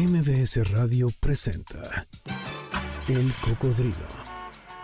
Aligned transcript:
MBS 0.00 0.70
Radio 0.70 1.10
presenta 1.20 2.06
El 3.06 3.30
Cocodrilo. 3.44 3.94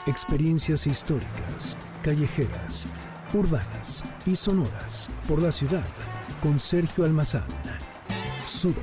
Experiencias 0.06 0.86
históricas, 0.86 1.78
callejeras, 2.02 2.86
urbanas 3.32 4.04
y 4.26 4.36
sonoras 4.36 5.08
por 5.26 5.40
la 5.40 5.50
ciudad 5.50 5.86
con 6.42 6.58
Sergio 6.58 7.06
Almazán. 7.06 7.46
Súbete 8.44 8.82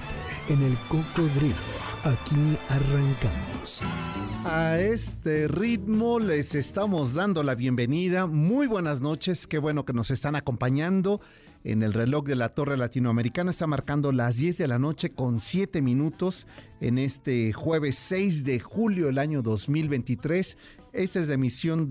en 0.49 0.63
El 0.63 0.75
Cocodrilo. 0.88 1.55
Aquí 2.04 2.57
arrancamos. 2.68 3.84
A 4.43 4.79
este 4.79 5.47
ritmo 5.47 6.20
les 6.20 6.55
estamos 6.55 7.13
dando 7.13 7.43
la 7.43 7.54
bienvenida. 7.54 8.25
Muy 8.25 8.65
buenas 8.65 9.02
noches, 9.02 9.45
qué 9.45 9.59
bueno 9.59 9.86
que 9.86 9.93
nos 9.93 10.09
están 10.09 10.36
acompañando. 10.36 11.21
En 11.64 11.82
el 11.82 11.93
reloj 11.93 12.25
de 12.25 12.36
la 12.36 12.50
Torre 12.50 12.75
Latinoamericana 12.75 13.52
está 13.52 13.68
marcando 13.68 14.12
las 14.12 14.36
10 14.36 14.57
de 14.57 14.68
la 14.68 14.80
noche 14.80 15.12
con 15.12 15.39
7 15.39 15.81
minutos 15.81 16.45
en 16.81 16.98
este 16.98 17.54
jueves 17.54 17.95
6 17.95 18.44
de 18.44 18.59
julio 18.59 19.05
del 19.05 19.17
año 19.17 19.41
2023. 19.41 20.57
Esta 20.91 21.20
es 21.21 21.30
la 21.30 21.35
emisión 21.35 21.88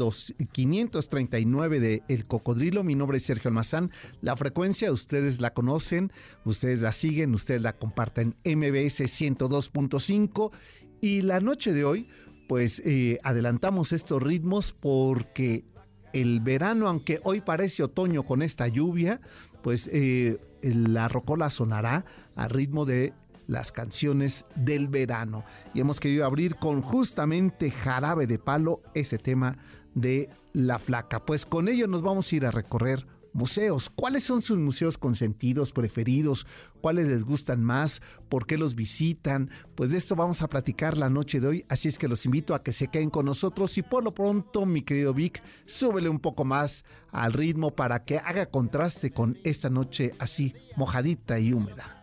539 0.52 1.80
de 1.80 2.02
El 2.08 2.26
Cocodrilo. 2.26 2.84
Mi 2.84 2.94
nombre 2.94 3.16
es 3.16 3.22
Sergio 3.22 3.48
Almazán. 3.48 3.90
La 4.20 4.36
frecuencia 4.36 4.92
ustedes 4.92 5.40
la 5.40 5.54
conocen, 5.54 6.12
ustedes 6.44 6.82
la 6.82 6.92
siguen, 6.92 7.34
ustedes 7.34 7.62
la 7.62 7.72
comparten 7.72 8.36
MBS 8.44 9.00
102.5. 9.00 10.52
Y 11.00 11.22
la 11.22 11.40
noche 11.40 11.72
de 11.72 11.84
hoy, 11.84 12.08
pues 12.46 12.82
eh, 12.84 13.18
adelantamos 13.24 13.92
estos 13.92 14.22
ritmos 14.22 14.74
porque 14.74 15.64
el 16.12 16.40
verano, 16.40 16.88
aunque 16.88 17.20
hoy 17.24 17.40
parece 17.40 17.82
otoño 17.82 18.22
con 18.24 18.42
esta 18.42 18.68
lluvia, 18.68 19.20
pues 19.62 19.88
eh, 19.92 20.38
la 20.62 21.08
rocola 21.08 21.50
sonará 21.50 22.04
a 22.36 22.48
ritmo 22.48 22.84
de 22.84 23.12
las 23.46 23.72
canciones 23.72 24.46
del 24.54 24.88
verano. 24.88 25.44
Y 25.74 25.80
hemos 25.80 26.00
querido 26.00 26.24
abrir 26.24 26.56
con 26.56 26.82
justamente 26.82 27.70
Jarabe 27.70 28.26
de 28.26 28.38
Palo 28.38 28.80
ese 28.94 29.18
tema 29.18 29.58
de 29.94 30.30
La 30.52 30.78
Flaca. 30.78 31.24
Pues 31.24 31.46
con 31.46 31.68
ello 31.68 31.86
nos 31.86 32.02
vamos 32.02 32.30
a 32.30 32.36
ir 32.36 32.46
a 32.46 32.50
recorrer 32.50 33.06
museos. 33.32 33.90
¿Cuáles 33.94 34.24
son 34.24 34.42
sus 34.42 34.58
museos 34.58 34.98
consentidos, 34.98 35.72
preferidos? 35.72 36.46
¿Cuáles 36.80 37.08
les 37.08 37.24
gustan 37.24 37.62
más? 37.62 38.02
¿Por 38.28 38.46
qué 38.46 38.58
los 38.58 38.74
visitan? 38.74 39.50
Pues 39.74 39.90
de 39.90 39.98
esto 39.98 40.16
vamos 40.16 40.42
a 40.42 40.48
platicar 40.48 40.96
la 40.96 41.10
noche 41.10 41.40
de 41.40 41.46
hoy, 41.46 41.64
así 41.68 41.88
es 41.88 41.98
que 41.98 42.08
los 42.08 42.24
invito 42.24 42.54
a 42.54 42.62
que 42.62 42.72
se 42.72 42.88
queden 42.88 43.10
con 43.10 43.26
nosotros 43.26 43.76
y 43.78 43.82
por 43.82 44.04
lo 44.04 44.14
pronto, 44.14 44.66
mi 44.66 44.82
querido 44.82 45.14
Vic, 45.14 45.42
súbele 45.66 46.08
un 46.08 46.18
poco 46.18 46.44
más 46.44 46.84
al 47.10 47.32
ritmo 47.32 47.74
para 47.74 48.04
que 48.04 48.18
haga 48.18 48.46
contraste 48.46 49.10
con 49.10 49.38
esta 49.44 49.70
noche 49.70 50.12
así 50.18 50.54
mojadita 50.76 51.38
y 51.38 51.52
húmeda. 51.52 52.01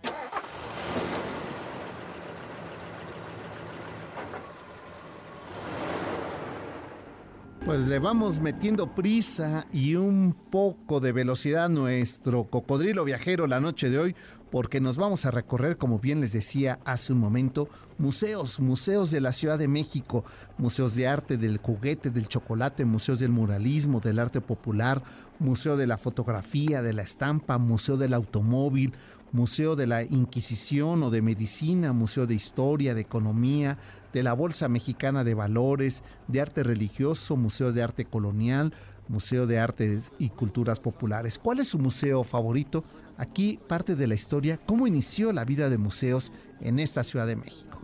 Pues 7.66 7.90
le 7.90 8.00
vamos 8.00 8.40
metiendo 8.40 8.96
prisa 8.96 9.68
y 9.74 9.96
un 9.96 10.34
poco 10.50 11.02
de 11.02 11.12
velocidad 11.12 11.66
a 11.66 11.70
nuestro 11.70 12.46
cocodrilo 12.46 13.04
viajero 13.04 13.48
la 13.48 13.60
noche 13.60 13.90
de 13.90 14.00
hoy, 14.00 14.16
porque 14.50 14.80
nos 14.80 14.98
vamos 14.98 15.26
a 15.26 15.32
recorrer, 15.32 15.78
como 15.78 16.00
bien 16.00 16.22
les 16.22 16.32
decía 16.32 16.80
hace 16.86 17.12
un 17.12 17.20
momento, 17.20 17.68
museos, 17.98 18.62
museos 18.62 19.12
de 19.12 19.20
la 19.20 19.34
Ciudad 19.34 19.60
de 19.60 19.68
México, 19.68 20.24
museos 20.58 20.96
de 20.96 21.08
arte 21.08 21.38
del 21.38 21.58
juguete, 21.58 22.10
del 22.10 22.30
chocolate, 22.30 22.86
museos 22.86 23.20
del 23.20 23.32
muralismo, 23.32 24.00
del 24.00 24.20
arte 24.20 24.40
popular, 24.40 25.04
museo 25.38 25.76
de 25.76 25.86
la 25.86 25.98
fotografía, 25.98 26.82
de 26.82 26.94
la 26.94 27.02
estampa, 27.02 27.58
museo 27.58 27.98
del 27.98 28.14
automóvil, 28.14 28.94
Museo 29.32 29.76
de 29.76 29.88
la 29.88 30.04
Inquisición 30.04 31.04
o 31.04 31.10
de 31.10 31.22
Medicina, 31.22 31.94
Museo 31.94 32.26
de 32.26 32.34
Historia, 32.34 32.94
de 32.94 33.02
Economía, 33.02 33.78
de 34.14 34.24
la 34.24 34.34
Bolsa 34.34 34.68
Mexicana 34.68 35.24
de 35.24 35.34
Valores, 35.34 36.04
de 36.28 36.42
Arte 36.42 36.64
Religioso, 36.64 37.38
Museo 37.38 37.72
de 37.72 37.84
Arte 37.84 38.06
Colonial, 38.06 38.74
Museo 39.08 39.48
de 39.48 39.60
Artes 39.60 40.12
y 40.20 40.30
Culturas 40.30 40.80
Populares. 40.80 41.40
¿Cuál 41.40 41.60
es 41.60 41.68
su 41.68 41.80
museo 41.80 42.24
favorito? 42.24 42.84
Aquí 43.18 43.60
parte 43.68 43.96
de 43.96 44.08
la 44.08 44.16
historia, 44.16 44.58
cómo 44.66 44.88
inició 44.88 45.32
la 45.34 45.46
vida 45.46 45.70
de 45.70 45.78
museos 45.78 46.32
en 46.62 46.80
esta 46.80 47.04
Ciudad 47.04 47.28
de 47.28 47.36
México. 47.36 47.80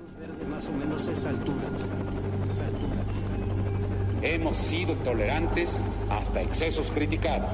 Hemos 4.22 4.58
sido 4.58 4.96
tolerantes 4.98 5.84
hasta 6.10 6.42
excesos 6.42 6.90
criticados 6.92 7.52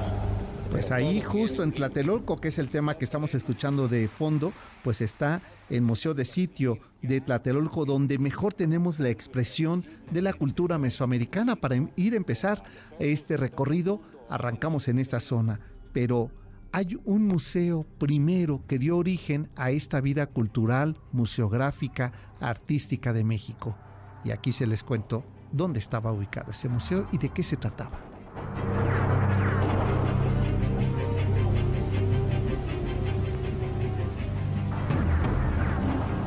pues 0.72 0.92
ahí 0.94 1.22
justo 1.22 1.64
en 1.64 1.74
Tlatelolco, 1.74 2.40
que 2.40 2.48
es 2.48 2.58
el 2.58 2.70
tema 2.70 2.98
que 2.98 3.04
estamos 3.04 3.36
escuchando 3.36 3.90
de 3.90 4.08
fondo, 4.08 4.54
pues 4.84 5.02
está 5.02 5.42
el 5.70 5.82
Museo 5.82 6.14
de 6.14 6.24
Sitio 6.24 6.80
de 7.02 7.20
Tlatelolco, 7.20 7.86
donde 7.86 8.18
mejor 8.18 8.54
tenemos 8.54 8.98
la 9.00 9.10
expresión 9.10 9.86
de 10.12 10.22
la 10.22 10.32
cultura 10.32 10.78
mesoamericana. 10.78 11.58
Para 11.58 11.76
ir 11.98 12.14
a 12.14 12.18
empezar 12.18 12.64
este 13.00 13.36
recorrido, 13.36 14.02
arrancamos 14.30 14.88
en 14.88 15.00
esta 15.00 15.20
zona, 15.20 15.60
pero 15.92 16.32
hay 16.72 16.98
un 17.04 17.28
museo 17.28 17.86
primero 17.98 18.64
que 18.66 18.80
dio 18.80 18.98
origen 18.98 19.50
a 19.58 19.72
esta 19.72 20.00
vida 20.00 20.28
cultural, 20.28 20.98
museográfica, 21.12 22.14
artística 22.40 23.12
de 23.12 23.26
México. 23.26 23.76
Y 24.24 24.32
aquí 24.32 24.54
se 24.54 24.68
les 24.68 24.84
cuento 24.84 25.26
dónde 25.52 25.80
estaba 25.80 26.14
ubicado 26.14 26.52
ese 26.52 26.70
museo 26.70 27.08
y 27.12 27.18
de 27.18 27.28
qué 27.30 27.44
se 27.44 27.58
trataba. 27.58 29.01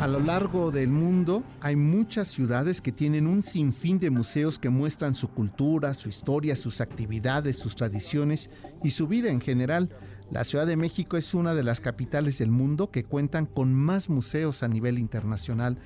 A 0.05 0.07
lo 0.07 0.21
largo 0.21 0.71
del 0.71 0.91
mundo 0.91 1.43
hay 1.63 1.77
muchas 1.77 2.29
ciudades 2.29 2.83
que 2.83 2.93
tienen 2.93 3.27
un 3.27 3.43
sinfín 3.43 3.99
de 3.99 4.11
museos 4.11 4.59
que 4.59 4.69
muestran 4.69 5.15
su 5.15 5.29
cultura, 5.29 5.95
su 5.95 6.11
historia, 6.11 6.57
sus 6.57 6.83
actividades, 6.83 7.57
sus 7.57 7.75
tradiciones 7.75 8.51
y 8.83 8.91
su 8.91 9.09
vida 9.09 9.31
en 9.31 9.41
general. 9.41 9.89
La 10.31 10.45
Ciudad 10.45 10.67
de 10.67 10.77
México 10.77 11.17
es 11.17 11.33
una 11.33 11.55
de 11.55 11.65
las 11.65 11.81
capitales 11.81 12.37
del 12.37 12.51
mundo 12.51 12.91
que 12.91 13.05
cuentan 13.05 13.47
con 13.47 13.73
más 13.73 14.11
museos 14.11 14.63
a 14.63 14.69
nivel 14.69 14.99
internacional. 14.99 15.79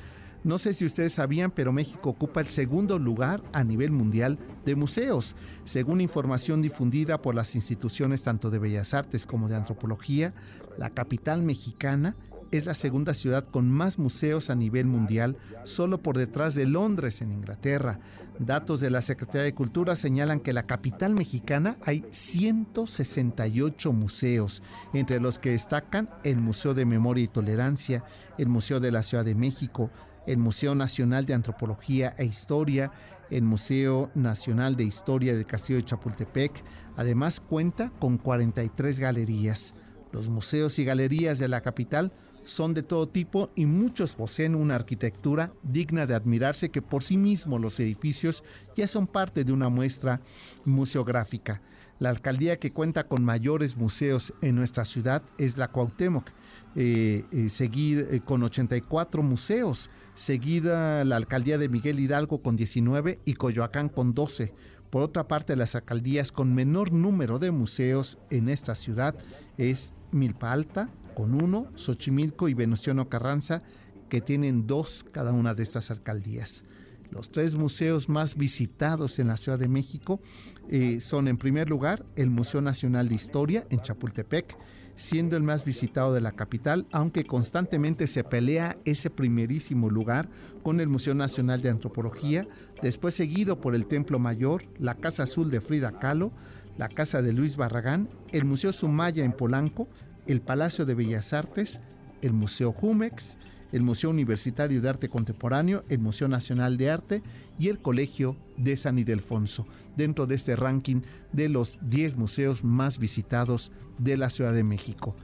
No 0.43 0.59
sé 0.59 0.75
si 0.75 0.85
ustedes 0.85 1.13
sabían, 1.13 1.53
pero 1.53 1.73
México 1.73 2.11
ocupa 2.11 2.41
el 2.41 2.49
segundo 2.49 2.99
lugar 2.99 3.41
a 3.53 3.63
nivel 3.63 3.93
mundial 3.93 4.37
de 4.65 4.75
museos, 4.75 5.37
según 5.65 6.01
información 6.01 6.61
difundida 6.61 7.23
por 7.23 7.37
las 7.37 7.55
instituciones 7.55 8.25
tanto 8.25 8.51
de 8.51 8.59
Bellas 8.59 8.95
Artes 8.95 9.27
como 9.27 9.49
de 9.49 9.55
Antropología. 9.55 10.33
La 10.77 10.91
capital 10.91 11.45
mexicana 11.45 12.17
es 12.51 12.67
la 12.67 12.75
segunda 12.75 13.15
ciudad 13.15 13.45
con 13.51 13.71
más 13.71 13.99
museos 13.99 14.51
a 14.51 14.55
nivel 14.55 14.87
mundial, 14.87 15.37
solo 15.65 16.03
por 16.03 16.17
detrás 16.17 16.55
de 16.55 16.67
Londres 16.67 17.21
en 17.21 17.33
Inglaterra. 17.33 18.01
Datos 18.39 18.81
de 18.81 18.91
la 18.91 19.01
Secretaría 19.01 19.43
de 19.43 19.55
Cultura 19.55 19.97
señalan 19.97 20.41
que 20.41 20.51
en 20.51 20.57
la 20.57 20.67
capital 20.67 21.15
mexicana 21.15 21.77
hay 21.85 22.05
168 22.11 23.93
museos, 23.93 24.63
entre 24.95 25.21
los 25.21 25.39
que 25.39 25.51
destacan 25.51 26.09
el 26.25 26.39
Museo 26.39 26.75
de 26.75 26.85
Memoria 26.85 27.25
y 27.25 27.29
Tolerancia, 27.29 28.05
el 28.39 28.49
Museo 28.49 28.81
de 28.81 28.93
la 28.93 29.03
Ciudad 29.03 29.25
de 29.25 29.35
México, 29.35 29.91
el 30.27 30.39
Museo 30.39 30.75
Nacional 30.75 31.27
de 31.27 31.35
Antropología 31.35 32.15
e 32.19 32.25
Historia, 32.25 32.93
el 33.31 33.43
Museo 33.43 34.11
Nacional 34.15 34.77
de 34.77 34.85
Historia 34.85 35.35
del 35.35 35.47
Castillo 35.47 35.79
de 35.79 35.85
Chapultepec. 35.85 36.63
Además 36.97 37.41
cuenta 37.41 37.91
con 37.99 38.19
43 38.19 39.01
galerías. 39.01 39.75
Los 40.13 40.29
museos 40.29 40.79
y 40.79 40.85
galerías 40.85 41.39
de 41.39 41.49
la 41.49 41.61
capital 41.61 42.13
son 42.49 42.73
de 42.73 42.83
todo 42.83 43.07
tipo 43.07 43.51
y 43.55 43.67
muchos 43.67 44.15
poseen 44.15 44.55
una 44.55 44.75
arquitectura 44.75 45.53
digna 45.63 46.07
de 46.07 46.15
admirarse 46.15 46.71
que 46.71 46.81
por 46.81 47.03
sí 47.03 47.19
mismos 47.19 47.61
los 47.61 47.79
edificios 47.79 48.43
ya 48.75 48.87
son 48.87 49.07
parte 49.07 49.45
de 49.45 49.53
una 49.53 49.69
muestra 49.69 50.23
museográfica. 50.65 51.61
La 51.99 52.09
alcaldía 52.09 52.59
que 52.59 52.73
cuenta 52.73 53.05
con 53.05 53.23
mayores 53.23 53.77
museos 53.77 54.33
en 54.41 54.55
nuestra 54.55 54.87
ciudad 54.87 55.23
es 55.37 55.59
la 55.59 55.69
Cuauhtémoc, 55.69 56.31
eh, 56.75 57.25
eh, 57.33 57.49
eh, 57.51 58.21
con 58.25 58.43
84 58.43 59.23
museos, 59.23 59.91
seguida 60.15 61.05
la 61.05 61.17
alcaldía 61.17 61.59
de 61.59 61.69
Miguel 61.69 62.01
Hidalgo 62.01 62.41
con 62.41 62.57
19 62.57 63.19
y 63.27 63.35
Coyoacán 63.35 63.91
con 63.91 64.15
12. 64.15 64.55
Por 64.89 65.03
otra 65.03 65.29
parte, 65.29 65.55
las 65.55 65.75
alcaldías 65.75 66.33
con 66.33 66.55
menor 66.55 66.93
número 66.93 67.39
de 67.39 67.51
museos 67.51 68.19
en 68.31 68.49
esta 68.49 68.75
ciudad 68.75 69.15
es 69.59 69.93
Milpa 70.13 70.53
Alta, 70.53 70.89
con 71.19 71.35
uno, 71.35 71.67
Xochimilco 71.75 72.49
y 72.49 72.55
Venustiano 72.55 73.09
Carranza, 73.09 73.61
que 74.09 74.21
tienen 74.21 74.69
dos 74.69 75.05
cada 75.11 75.33
una 75.33 75.53
de 75.53 75.65
estas 75.65 75.91
alcaldías. 75.91 76.63
Los 77.11 77.33
tres 77.33 77.57
museos 77.57 78.09
más 78.09 78.37
visitados 78.37 79.19
en 79.19 79.27
la 79.27 79.37
Ciudad 79.37 79.59
de 79.59 79.67
México 79.67 80.21
eh, 80.69 81.01
son, 81.01 81.27
en 81.27 81.37
primer 81.37 81.69
lugar, 81.69 82.07
el 82.15 82.31
Museo 82.31 82.61
Nacional 82.61 83.09
de 83.09 83.17
Historia 83.17 83.67
en 83.69 83.81
Chapultepec, 83.81 84.57
siendo 84.95 85.37
el 85.37 85.43
más 85.43 85.65
visitado 85.65 86.15
de 86.15 86.21
la 86.21 86.31
capital, 86.31 86.87
aunque 86.93 87.25
constantemente 87.25 88.07
se 88.07 88.23
pelea 88.23 88.79
ese 88.85 89.11
primerísimo 89.11 89.91
lugar 89.91 90.29
con 90.63 90.79
el 90.79 90.87
Museo 90.87 91.17
Nacional 91.17 91.63
de 91.63 91.71
Antropología, 91.71 92.47
después 92.81 93.15
seguido 93.15 93.61
por 93.61 93.75
el 93.75 93.87
Templo 93.87 94.21
Mayor, 94.21 94.63
la 94.79 94.95
Casa 94.95 95.25
Azul 95.25 95.51
de 95.51 95.61
Frida 95.61 95.99
Kahlo, 95.99 96.31
la 96.77 96.89
Casa 96.89 97.23
de 97.23 97.33
Luis 97.33 97.57
Barragán, 97.57 98.09
el 98.31 98.45
Museo 98.45 98.73
Sumaya 98.73 99.25
en 99.25 99.33
Polanco, 99.33 99.89
el 100.29 100.43
Palacio 100.43 100.87
de 100.87 100.95
Bellas 100.95 101.33
Artes, 101.33 101.81
el 102.23 102.35
Museo 102.35 102.73
Jumex, 102.73 103.39
el 103.73 103.83
Museo 103.83 104.11
Universitario 104.11 104.81
de 104.81 104.89
Arte 104.89 105.09
Contemporáneo, 105.09 105.85
el 105.89 105.99
Museo 105.99 106.29
Nacional 106.29 106.77
de 106.77 106.91
Arte 106.91 107.23
y 107.59 107.69
el 107.69 107.79
Colegio 107.79 108.37
de 108.57 108.77
San 108.77 108.99
Ildefonso, 108.99 109.67
dentro 109.97 110.27
de 110.27 110.37
este 110.37 110.55
ranking 110.55 111.01
de 111.33 111.49
los 111.49 111.79
10 111.83 112.17
museos 112.17 112.63
más 112.63 112.99
visitados 112.99 113.73
de 113.99 114.17
la 114.17 114.31
Ciudad 114.31 114.53
de 114.53 114.65
México. 114.65 115.17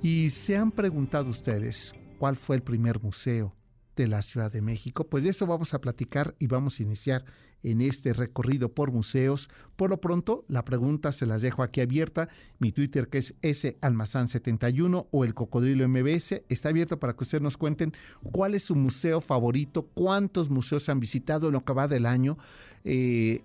Y 0.00 0.30
se 0.30 0.56
han 0.56 0.70
preguntado 0.70 1.28
ustedes, 1.28 1.94
¿cuál 2.18 2.36
fue 2.36 2.56
el 2.56 2.62
primer 2.62 3.00
museo 3.00 3.54
de 3.96 4.08
la 4.08 4.22
Ciudad 4.22 4.50
de 4.50 4.62
México? 4.62 5.04
Pues 5.04 5.24
de 5.24 5.30
eso 5.30 5.46
vamos 5.46 5.74
a 5.74 5.80
platicar 5.80 6.34
y 6.38 6.46
vamos 6.46 6.78
a 6.78 6.82
iniciar 6.82 7.24
en 7.62 7.80
este 7.80 8.12
recorrido 8.12 8.70
por 8.70 8.92
museos. 8.92 9.48
Por 9.76 9.90
lo 9.90 10.00
pronto, 10.00 10.44
la 10.48 10.64
pregunta 10.64 11.12
se 11.12 11.26
las 11.26 11.42
dejo 11.42 11.62
aquí 11.62 11.80
abierta. 11.80 12.28
Mi 12.58 12.72
Twitter 12.72 13.08
que 13.08 13.18
es 13.18 13.34
salmazán71 13.42 15.06
o 15.10 15.24
el 15.24 15.34
cocodrilo 15.34 15.88
MBS 15.88 16.42
está 16.48 16.70
abierto 16.70 16.98
para 16.98 17.14
que 17.14 17.24
ustedes 17.24 17.42
nos 17.42 17.56
cuenten 17.56 17.92
cuál 18.22 18.54
es 18.54 18.64
su 18.64 18.74
museo 18.74 19.20
favorito, 19.20 19.88
cuántos 19.94 20.50
museos 20.50 20.88
han 20.88 21.00
visitado 21.00 21.48
en 21.48 21.54
lo 21.54 21.60
que 21.60 21.72
va 21.72 21.88
del 21.88 22.06
año, 22.06 22.38
eh, 22.84 23.40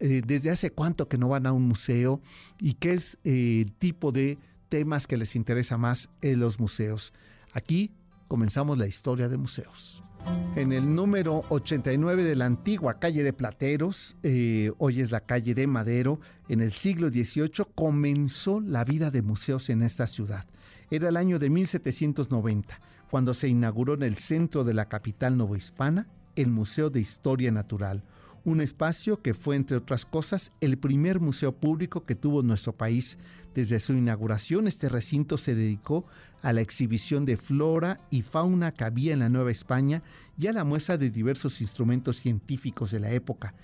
eh, 0.00 0.22
desde 0.26 0.50
hace 0.50 0.70
cuánto 0.70 1.08
que 1.08 1.18
no 1.18 1.28
van 1.28 1.46
a 1.46 1.52
un 1.52 1.64
museo 1.64 2.20
y 2.60 2.74
qué 2.74 2.92
es 2.92 3.18
eh, 3.24 3.64
el 3.66 3.72
tipo 3.72 4.12
de 4.12 4.38
temas 4.68 5.06
que 5.06 5.16
les 5.16 5.36
interesa 5.36 5.78
más 5.78 6.10
en 6.22 6.40
los 6.40 6.60
museos. 6.60 7.12
Aquí 7.52 7.90
comenzamos 8.28 8.78
la 8.78 8.86
historia 8.86 9.28
de 9.28 9.36
museos. 9.36 10.02
En 10.56 10.72
el 10.72 10.94
número 10.94 11.42
89 11.50 12.24
de 12.24 12.36
la 12.36 12.46
antigua 12.46 12.98
calle 12.98 13.22
de 13.22 13.32
Plateros, 13.32 14.16
eh, 14.22 14.72
hoy 14.78 15.00
es 15.00 15.12
la 15.12 15.20
calle 15.20 15.54
de 15.54 15.66
Madero, 15.66 16.20
en 16.48 16.60
el 16.60 16.72
siglo 16.72 17.10
XVIII 17.10 17.66
comenzó 17.74 18.60
la 18.60 18.84
vida 18.84 19.10
de 19.10 19.22
museos 19.22 19.70
en 19.70 19.82
esta 19.82 20.06
ciudad. 20.06 20.44
Era 20.90 21.08
el 21.10 21.16
año 21.16 21.38
de 21.38 21.50
1790, 21.50 22.80
cuando 23.10 23.34
se 23.34 23.48
inauguró 23.48 23.94
en 23.94 24.02
el 24.02 24.16
centro 24.16 24.64
de 24.64 24.74
la 24.74 24.88
capital 24.88 25.36
novohispana 25.36 26.08
el 26.34 26.50
Museo 26.50 26.90
de 26.90 27.00
Historia 27.00 27.50
Natural, 27.50 28.02
un 28.48 28.62
espacio 28.62 29.20
que 29.20 29.34
fue, 29.34 29.56
entre 29.56 29.76
otras 29.76 30.06
cosas, 30.06 30.52
el 30.60 30.78
primer 30.78 31.20
museo 31.20 31.52
público 31.52 32.06
que 32.06 32.14
tuvo 32.14 32.42
nuestro 32.42 32.72
país. 32.72 33.18
Desde 33.54 33.78
su 33.78 33.92
inauguración, 33.92 34.66
este 34.66 34.88
recinto 34.88 35.36
se 35.36 35.54
dedicó 35.54 36.06
a 36.42 36.52
la 36.52 36.62
exhibición 36.62 37.24
de 37.26 37.36
flora 37.36 38.00
y 38.10 38.22
fauna 38.22 38.72
que 38.72 38.84
había 38.84 39.12
en 39.12 39.18
la 39.18 39.28
Nueva 39.28 39.50
España 39.50 40.02
y 40.38 40.46
a 40.46 40.52
la 40.52 40.64
muestra 40.64 40.96
de 40.96 41.10
diversos 41.10 41.60
instrumentos 41.60 42.16
científicos 42.16 42.90
de 42.90 43.00
la 43.00 43.10
época. 43.10 43.54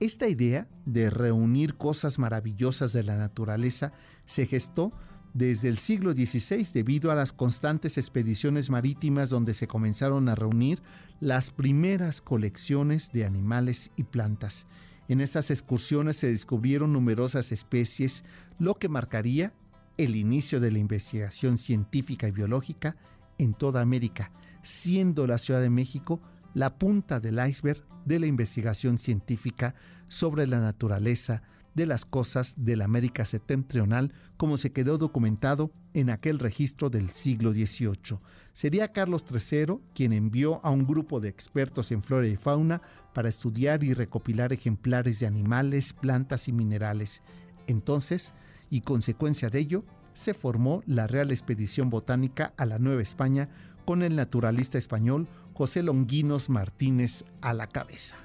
Esta 0.00 0.28
idea 0.28 0.66
de 0.84 1.10
reunir 1.10 1.76
cosas 1.76 2.18
maravillosas 2.18 2.92
de 2.92 3.04
la 3.04 3.16
naturaleza 3.16 3.92
se 4.24 4.46
gestó 4.46 4.92
desde 5.34 5.68
el 5.68 5.78
siglo 5.78 6.12
XVI 6.12 6.66
debido 6.72 7.10
a 7.10 7.16
las 7.16 7.32
constantes 7.32 7.98
expediciones 7.98 8.70
marítimas 8.70 9.28
donde 9.28 9.52
se 9.52 9.66
comenzaron 9.66 10.28
a 10.28 10.36
reunir 10.36 10.80
las 11.20 11.50
primeras 11.50 12.20
colecciones 12.20 13.10
de 13.12 13.24
animales 13.24 13.90
y 13.96 14.04
plantas. 14.04 14.66
En 15.08 15.20
estas 15.20 15.50
excursiones 15.50 16.16
se 16.16 16.28
descubrieron 16.28 16.92
numerosas 16.92 17.52
especies, 17.52 18.24
lo 18.58 18.76
que 18.76 18.88
marcaría 18.88 19.52
el 19.98 20.16
inicio 20.16 20.60
de 20.60 20.70
la 20.70 20.78
investigación 20.78 21.58
científica 21.58 22.28
y 22.28 22.32
biológica 22.32 22.96
en 23.36 23.54
toda 23.54 23.82
América, 23.82 24.30
siendo 24.62 25.26
la 25.26 25.38
Ciudad 25.38 25.60
de 25.60 25.70
México 25.70 26.20
la 26.54 26.78
punta 26.78 27.18
del 27.18 27.44
iceberg 27.44 27.84
de 28.04 28.20
la 28.20 28.26
investigación 28.26 28.98
científica 28.98 29.74
sobre 30.08 30.46
la 30.46 30.60
naturaleza, 30.60 31.42
de 31.74 31.86
las 31.86 32.04
cosas 32.04 32.54
de 32.56 32.76
la 32.76 32.84
América 32.84 33.24
septentrional 33.24 34.12
como 34.36 34.58
se 34.58 34.72
quedó 34.72 34.98
documentado 34.98 35.70
en 35.92 36.10
aquel 36.10 36.38
registro 36.38 36.90
del 36.90 37.10
siglo 37.10 37.52
XVIII. 37.52 38.18
Sería 38.52 38.92
Carlos 38.92 39.24
III 39.30 39.78
quien 39.94 40.12
envió 40.12 40.64
a 40.64 40.70
un 40.70 40.86
grupo 40.86 41.20
de 41.20 41.28
expertos 41.28 41.90
en 41.92 42.02
flora 42.02 42.28
y 42.28 42.36
fauna 42.36 42.82
para 43.12 43.28
estudiar 43.28 43.84
y 43.84 43.94
recopilar 43.94 44.52
ejemplares 44.52 45.20
de 45.20 45.26
animales, 45.26 45.92
plantas 45.92 46.48
y 46.48 46.52
minerales. 46.52 47.22
Entonces, 47.66 48.34
y 48.70 48.80
consecuencia 48.80 49.50
de 49.50 49.58
ello, 49.58 49.84
se 50.12 50.34
formó 50.34 50.82
la 50.86 51.06
Real 51.06 51.30
Expedición 51.30 51.90
Botánica 51.90 52.54
a 52.56 52.66
la 52.66 52.78
Nueva 52.78 53.02
España 53.02 53.48
con 53.84 54.02
el 54.02 54.16
naturalista 54.16 54.78
español 54.78 55.28
José 55.54 55.82
Longuinos 55.82 56.48
Martínez 56.48 57.24
a 57.40 57.52
la 57.52 57.66
cabeza. 57.66 58.16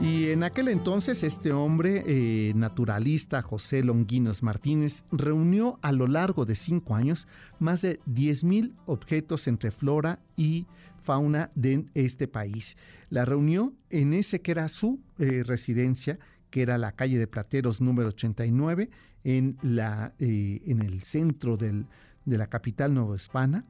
Y 0.00 0.28
en 0.30 0.42
aquel 0.42 0.68
entonces 0.68 1.22
este 1.22 1.52
hombre 1.52 2.04
eh, 2.06 2.52
naturalista, 2.54 3.42
José 3.42 3.84
Longuinos 3.84 4.42
Martínez, 4.42 5.04
reunió 5.10 5.78
a 5.82 5.92
lo 5.92 6.06
largo 6.06 6.44
de 6.44 6.54
cinco 6.54 6.94
años 6.94 7.28
más 7.58 7.82
de 7.82 8.00
10.000 8.04 8.74
objetos 8.86 9.46
entre 9.46 9.70
flora 9.70 10.20
y 10.36 10.66
fauna 11.02 11.50
de 11.54 11.86
este 11.94 12.28
país. 12.28 12.76
La 13.08 13.24
reunió 13.24 13.72
en 13.90 14.14
ese 14.14 14.40
que 14.40 14.52
era 14.52 14.68
su 14.68 15.00
eh, 15.18 15.42
residencia, 15.46 16.18
que 16.50 16.62
era 16.62 16.78
la 16.78 16.92
calle 16.92 17.18
de 17.18 17.26
Plateros 17.26 17.80
número 17.80 18.08
89, 18.08 18.90
en, 19.24 19.58
la, 19.62 20.14
eh, 20.18 20.62
en 20.66 20.82
el 20.82 21.02
centro 21.02 21.56
del, 21.56 21.86
de 22.24 22.38
la 22.38 22.46
capital 22.46 22.94
novohispana 22.94 23.64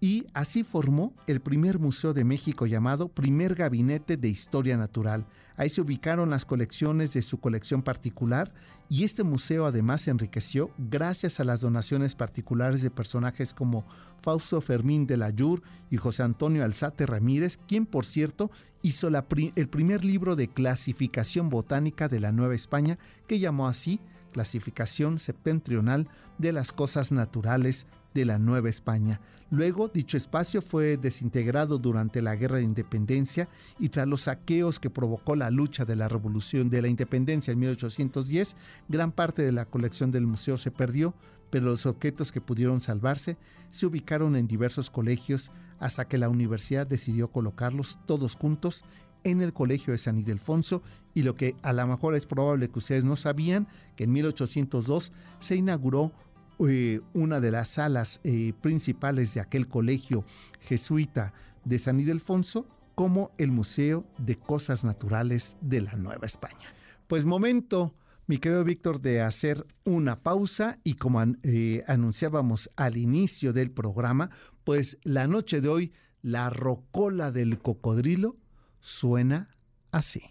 y 0.00 0.26
así 0.34 0.62
formó 0.62 1.14
el 1.26 1.40
primer 1.40 1.78
museo 1.78 2.12
de 2.12 2.24
México 2.24 2.66
llamado 2.66 3.08
Primer 3.08 3.54
Gabinete 3.54 4.16
de 4.16 4.28
Historia 4.28 4.76
Natural. 4.76 5.26
Ahí 5.56 5.68
se 5.68 5.80
ubicaron 5.80 6.30
las 6.30 6.44
colecciones 6.44 7.14
de 7.14 7.22
su 7.22 7.40
colección 7.40 7.82
particular 7.82 8.52
y 8.88 9.04
este 9.04 9.22
museo 9.22 9.66
además 9.66 10.02
se 10.02 10.10
enriqueció 10.10 10.70
gracias 10.76 11.40
a 11.40 11.44
las 11.44 11.60
donaciones 11.60 12.14
particulares 12.14 12.82
de 12.82 12.90
personajes 12.90 13.54
como 13.54 13.86
Fausto 14.22 14.60
Fermín 14.60 15.06
de 15.06 15.16
la 15.16 15.30
Yur 15.30 15.62
y 15.90 15.96
José 15.96 16.22
Antonio 16.22 16.64
Alzate 16.64 17.06
Ramírez, 17.06 17.58
quien 17.66 17.86
por 17.86 18.04
cierto 18.04 18.50
hizo 18.82 19.08
el 19.08 19.68
primer 19.68 20.04
libro 20.04 20.36
de 20.36 20.48
clasificación 20.48 21.48
botánica 21.48 22.08
de 22.08 22.20
la 22.20 22.32
Nueva 22.32 22.54
España 22.54 22.98
que 23.26 23.38
llamó 23.38 23.66
así 23.66 24.00
Clasificación 24.32 25.18
Septentrional 25.18 26.08
de 26.36 26.52
las 26.52 26.70
Cosas 26.70 27.10
Naturales 27.10 27.86
de 28.16 28.24
la 28.24 28.38
Nueva 28.38 28.70
España. 28.70 29.20
Luego, 29.50 29.88
dicho 29.88 30.16
espacio 30.16 30.62
fue 30.62 30.96
desintegrado 30.96 31.78
durante 31.78 32.22
la 32.22 32.34
Guerra 32.34 32.56
de 32.56 32.64
Independencia 32.64 33.46
y 33.78 33.90
tras 33.90 34.08
los 34.08 34.22
saqueos 34.22 34.80
que 34.80 34.90
provocó 34.90 35.36
la 35.36 35.50
lucha 35.50 35.84
de 35.84 35.96
la 35.96 36.08
Revolución 36.08 36.70
de 36.70 36.82
la 36.82 36.88
Independencia 36.88 37.52
en 37.52 37.58
1810, 37.60 38.56
gran 38.88 39.12
parte 39.12 39.42
de 39.42 39.52
la 39.52 39.66
colección 39.66 40.10
del 40.10 40.26
museo 40.26 40.56
se 40.56 40.70
perdió, 40.70 41.14
pero 41.50 41.66
los 41.66 41.84
objetos 41.84 42.32
que 42.32 42.40
pudieron 42.40 42.80
salvarse 42.80 43.36
se 43.68 43.86
ubicaron 43.86 44.34
en 44.34 44.48
diversos 44.48 44.90
colegios 44.90 45.50
hasta 45.78 46.08
que 46.08 46.18
la 46.18 46.30
universidad 46.30 46.86
decidió 46.86 47.28
colocarlos 47.28 47.98
todos 48.06 48.34
juntos 48.34 48.82
en 49.24 49.42
el 49.42 49.52
Colegio 49.52 49.92
de 49.92 49.98
San 49.98 50.18
Ildefonso 50.18 50.82
y 51.12 51.22
lo 51.22 51.34
que 51.34 51.56
a 51.62 51.72
lo 51.72 51.86
mejor 51.86 52.14
es 52.14 52.26
probable 52.26 52.68
que 52.68 52.78
ustedes 52.78 53.04
no 53.04 53.16
sabían, 53.16 53.66
que 53.96 54.04
en 54.04 54.12
1802 54.12 55.12
se 55.40 55.56
inauguró 55.56 56.12
eh, 56.58 57.00
una 57.12 57.40
de 57.40 57.50
las 57.50 57.68
salas 57.68 58.20
eh, 58.24 58.52
principales 58.60 59.34
de 59.34 59.40
aquel 59.40 59.68
colegio 59.68 60.24
jesuita 60.60 61.32
de 61.64 61.78
San 61.78 62.00
Ildefonso 62.00 62.66
como 62.94 63.30
el 63.36 63.52
Museo 63.52 64.04
de 64.18 64.36
Cosas 64.36 64.82
Naturales 64.82 65.58
de 65.60 65.82
la 65.82 65.92
Nueva 65.94 66.24
España. 66.24 66.72
Pues 67.06 67.26
momento, 67.26 67.94
mi 68.26 68.38
querido 68.38 68.64
Víctor, 68.64 69.00
de 69.00 69.20
hacer 69.20 69.66
una 69.84 70.22
pausa 70.22 70.78
y 70.82 70.94
como 70.94 71.22
eh, 71.42 71.84
anunciábamos 71.86 72.70
al 72.76 72.96
inicio 72.96 73.52
del 73.52 73.70
programa, 73.70 74.30
pues 74.64 74.98
la 75.02 75.26
noche 75.26 75.60
de 75.60 75.68
hoy, 75.68 75.92
la 76.22 76.48
rocola 76.48 77.30
del 77.30 77.58
cocodrilo 77.58 78.36
suena 78.80 79.54
así. 79.92 80.22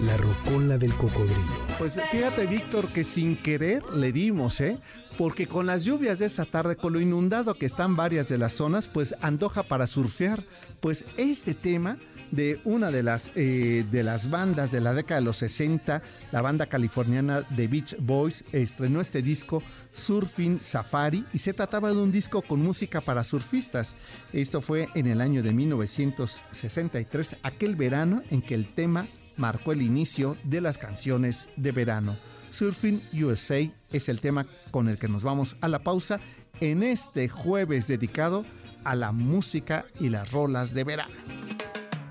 La 0.00 0.16
rocola 0.16 0.78
del 0.78 0.94
cocodrilo. 0.94 1.65
Pues 1.78 1.92
fíjate, 2.10 2.46
Víctor, 2.46 2.88
que 2.88 3.04
sin 3.04 3.36
querer 3.36 3.82
le 3.92 4.10
dimos, 4.10 4.62
¿eh? 4.62 4.78
Porque 5.18 5.46
con 5.46 5.66
las 5.66 5.84
lluvias 5.84 6.18
de 6.18 6.24
esta 6.24 6.46
tarde, 6.46 6.76
con 6.76 6.94
lo 6.94 7.00
inundado 7.00 7.54
que 7.54 7.66
están 7.66 7.96
varias 7.96 8.30
de 8.30 8.38
las 8.38 8.54
zonas, 8.54 8.88
pues 8.88 9.14
andoja 9.20 9.62
para 9.62 9.86
surfear. 9.86 10.42
Pues 10.80 11.04
este 11.18 11.52
tema 11.52 11.98
de 12.30 12.60
una 12.64 12.90
de 12.90 13.02
las, 13.02 13.30
eh, 13.34 13.84
de 13.90 14.02
las 14.02 14.30
bandas 14.30 14.72
de 14.72 14.80
la 14.80 14.94
década 14.94 15.20
de 15.20 15.26
los 15.26 15.36
60, 15.36 16.02
la 16.32 16.42
banda 16.42 16.64
californiana 16.64 17.46
The 17.54 17.66
Beach 17.68 17.96
Boys, 18.00 18.42
estrenó 18.52 19.02
este 19.02 19.20
disco 19.20 19.62
Surfing 19.92 20.60
Safari 20.60 21.26
y 21.34 21.38
se 21.38 21.52
trataba 21.52 21.90
de 21.90 21.98
un 21.98 22.10
disco 22.10 22.40
con 22.40 22.62
música 22.62 23.02
para 23.02 23.22
surfistas. 23.22 23.96
Esto 24.32 24.62
fue 24.62 24.88
en 24.94 25.06
el 25.08 25.20
año 25.20 25.42
de 25.42 25.52
1963, 25.52 27.36
aquel 27.42 27.76
verano 27.76 28.22
en 28.30 28.40
que 28.40 28.54
el 28.54 28.72
tema 28.72 29.08
marcó 29.36 29.72
el 29.72 29.82
inicio 29.82 30.36
de 30.44 30.60
las 30.60 30.78
canciones 30.78 31.48
de 31.56 31.72
verano. 31.72 32.18
Surfing 32.50 33.02
USA 33.12 33.60
es 33.92 34.08
el 34.08 34.20
tema 34.20 34.46
con 34.70 34.88
el 34.88 34.98
que 34.98 35.08
nos 35.08 35.22
vamos 35.22 35.56
a 35.60 35.68
la 35.68 35.80
pausa 35.80 36.20
en 36.60 36.82
este 36.82 37.28
jueves 37.28 37.86
dedicado 37.86 38.44
a 38.84 38.94
la 38.94 39.12
música 39.12 39.84
y 40.00 40.08
las 40.08 40.30
rolas 40.32 40.72
de 40.72 40.84
verano. 40.84 41.14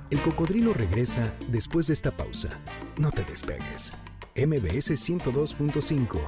El 0.09 0.21
cocodrilo 0.21 0.73
regresa 0.73 1.33
después 1.49 1.87
de 1.87 1.93
esta 1.93 2.11
pausa. 2.11 2.49
No 2.99 3.11
te 3.11 3.23
despegues. 3.23 3.93
MBS 4.35 4.91
102.5 4.91 6.19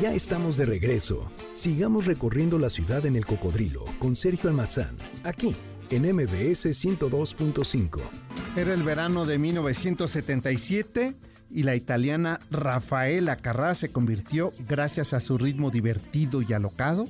Ya 0.00 0.14
estamos 0.14 0.56
de 0.56 0.66
regreso. 0.66 1.30
Sigamos 1.54 2.06
recorriendo 2.06 2.58
la 2.58 2.70
ciudad 2.70 3.04
en 3.06 3.16
el 3.16 3.26
cocodrilo 3.26 3.84
con 3.98 4.14
Sergio 4.14 4.48
Almazán, 4.48 4.96
aquí 5.24 5.54
en 5.90 6.02
MBS 6.02 6.66
102.5. 6.66 8.27
Era 8.56 8.74
el 8.74 8.82
verano 8.82 9.24
de 9.24 9.38
1977 9.38 11.14
y 11.50 11.62
la 11.62 11.76
italiana 11.76 12.40
Rafaela 12.50 13.36
Carrà 13.36 13.74
se 13.74 13.90
convirtió, 13.90 14.52
gracias 14.68 15.12
a 15.12 15.20
su 15.20 15.38
ritmo 15.38 15.70
divertido 15.70 16.42
y 16.42 16.52
alocado, 16.52 17.06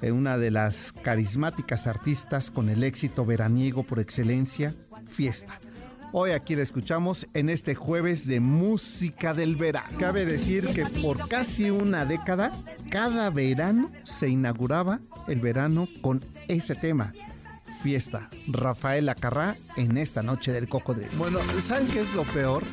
en 0.00 0.14
una 0.14 0.38
de 0.38 0.50
las 0.50 0.92
carismáticas 0.92 1.86
artistas 1.86 2.50
con 2.50 2.68
el 2.68 2.84
éxito 2.84 3.24
veraniego 3.24 3.82
por 3.82 4.00
excelencia, 4.00 4.74
Fiesta. 5.08 5.58
Hoy 6.12 6.30
aquí 6.30 6.56
la 6.56 6.62
escuchamos 6.62 7.26
en 7.34 7.50
este 7.50 7.74
jueves 7.74 8.26
de 8.26 8.40
música 8.40 9.34
del 9.34 9.56
verano. 9.56 9.98
Cabe 9.98 10.24
decir 10.24 10.66
que 10.68 10.86
por 10.86 11.28
casi 11.28 11.70
una 11.70 12.06
década, 12.06 12.50
cada 12.90 13.28
verano 13.28 13.90
se 14.04 14.30
inauguraba 14.30 15.00
el 15.26 15.40
verano 15.40 15.86
con 16.00 16.24
ese 16.48 16.74
tema. 16.74 17.12
Fiesta, 17.82 18.28
Rafael 18.48 19.08
Acarrá 19.08 19.56
en 19.76 19.96
esta 19.96 20.22
noche 20.22 20.52
del 20.52 20.68
cocodrilo. 20.68 21.10
Bueno, 21.16 21.38
¿saben 21.60 21.86
qué 21.86 22.00
es 22.00 22.14
lo 22.14 22.24
peor? 22.24 22.64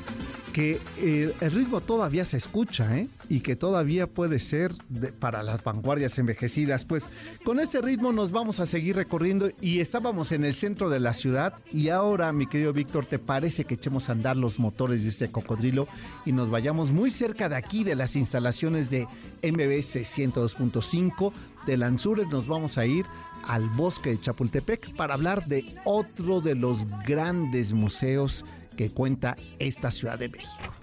que 0.56 0.80
eh, 1.00 1.36
el 1.42 1.52
ritmo 1.52 1.82
todavía 1.82 2.24
se 2.24 2.38
escucha, 2.38 2.98
¿eh? 2.98 3.10
Y 3.28 3.42
que 3.42 3.58
todavía 3.58 4.08
puede 4.08 4.40
ser 4.40 4.72
para 5.20 5.44
las 5.44 5.62
vanguardias 5.62 6.18
envejecidas. 6.18 6.86
Pues 6.86 7.10
con 7.44 7.60
este 7.60 7.82
ritmo 7.82 8.14
nos 8.14 8.32
vamos 8.32 8.62
a 8.62 8.66
seguir 8.66 8.96
recorriendo 8.96 9.50
y 9.60 9.82
estábamos 9.82 10.32
en 10.32 10.46
el 10.46 10.54
centro 10.54 10.90
de 10.90 11.02
la 11.02 11.12
ciudad 11.12 11.56
y 11.74 11.90
ahora, 11.90 12.32
mi 12.32 12.48
querido 12.48 12.72
Víctor, 12.72 13.06
¿te 13.06 13.20
parece 13.20 13.66
que 13.66 13.74
echemos 13.74 14.08
a 14.08 14.14
andar 14.14 14.38
los 14.38 14.58
motores 14.58 15.04
de 15.04 15.10
este 15.10 15.30
cocodrilo 15.30 15.90
y 16.26 16.32
nos 16.32 16.50
vayamos 16.50 16.92
muy 16.92 17.12
cerca 17.12 17.50
de 17.50 17.58
aquí, 17.58 17.84
de 17.84 17.96
las 17.96 18.16
instalaciones 18.16 18.90
de 18.90 19.08
MBS 19.44 19.98
102.5 19.98 21.34
de 21.68 21.76
Lanzures? 21.76 22.30
Nos 22.30 22.48
vamos 22.48 22.78
a 22.78 22.86
ir 22.86 23.06
al 23.48 23.70
bosque 23.70 24.12
de 24.12 24.22
Chapultepec 24.22 24.96
para 24.96 25.14
hablar 25.14 25.46
de 25.46 25.66
otro 25.84 26.42
de 26.42 26.56
los 26.56 26.88
grandes 27.06 27.74
museos 27.74 28.46
que 28.76 28.92
cuenta 28.92 29.38
esta 29.60 29.92
Ciudad 29.92 30.20
de 30.20 30.30
México. 30.30 30.76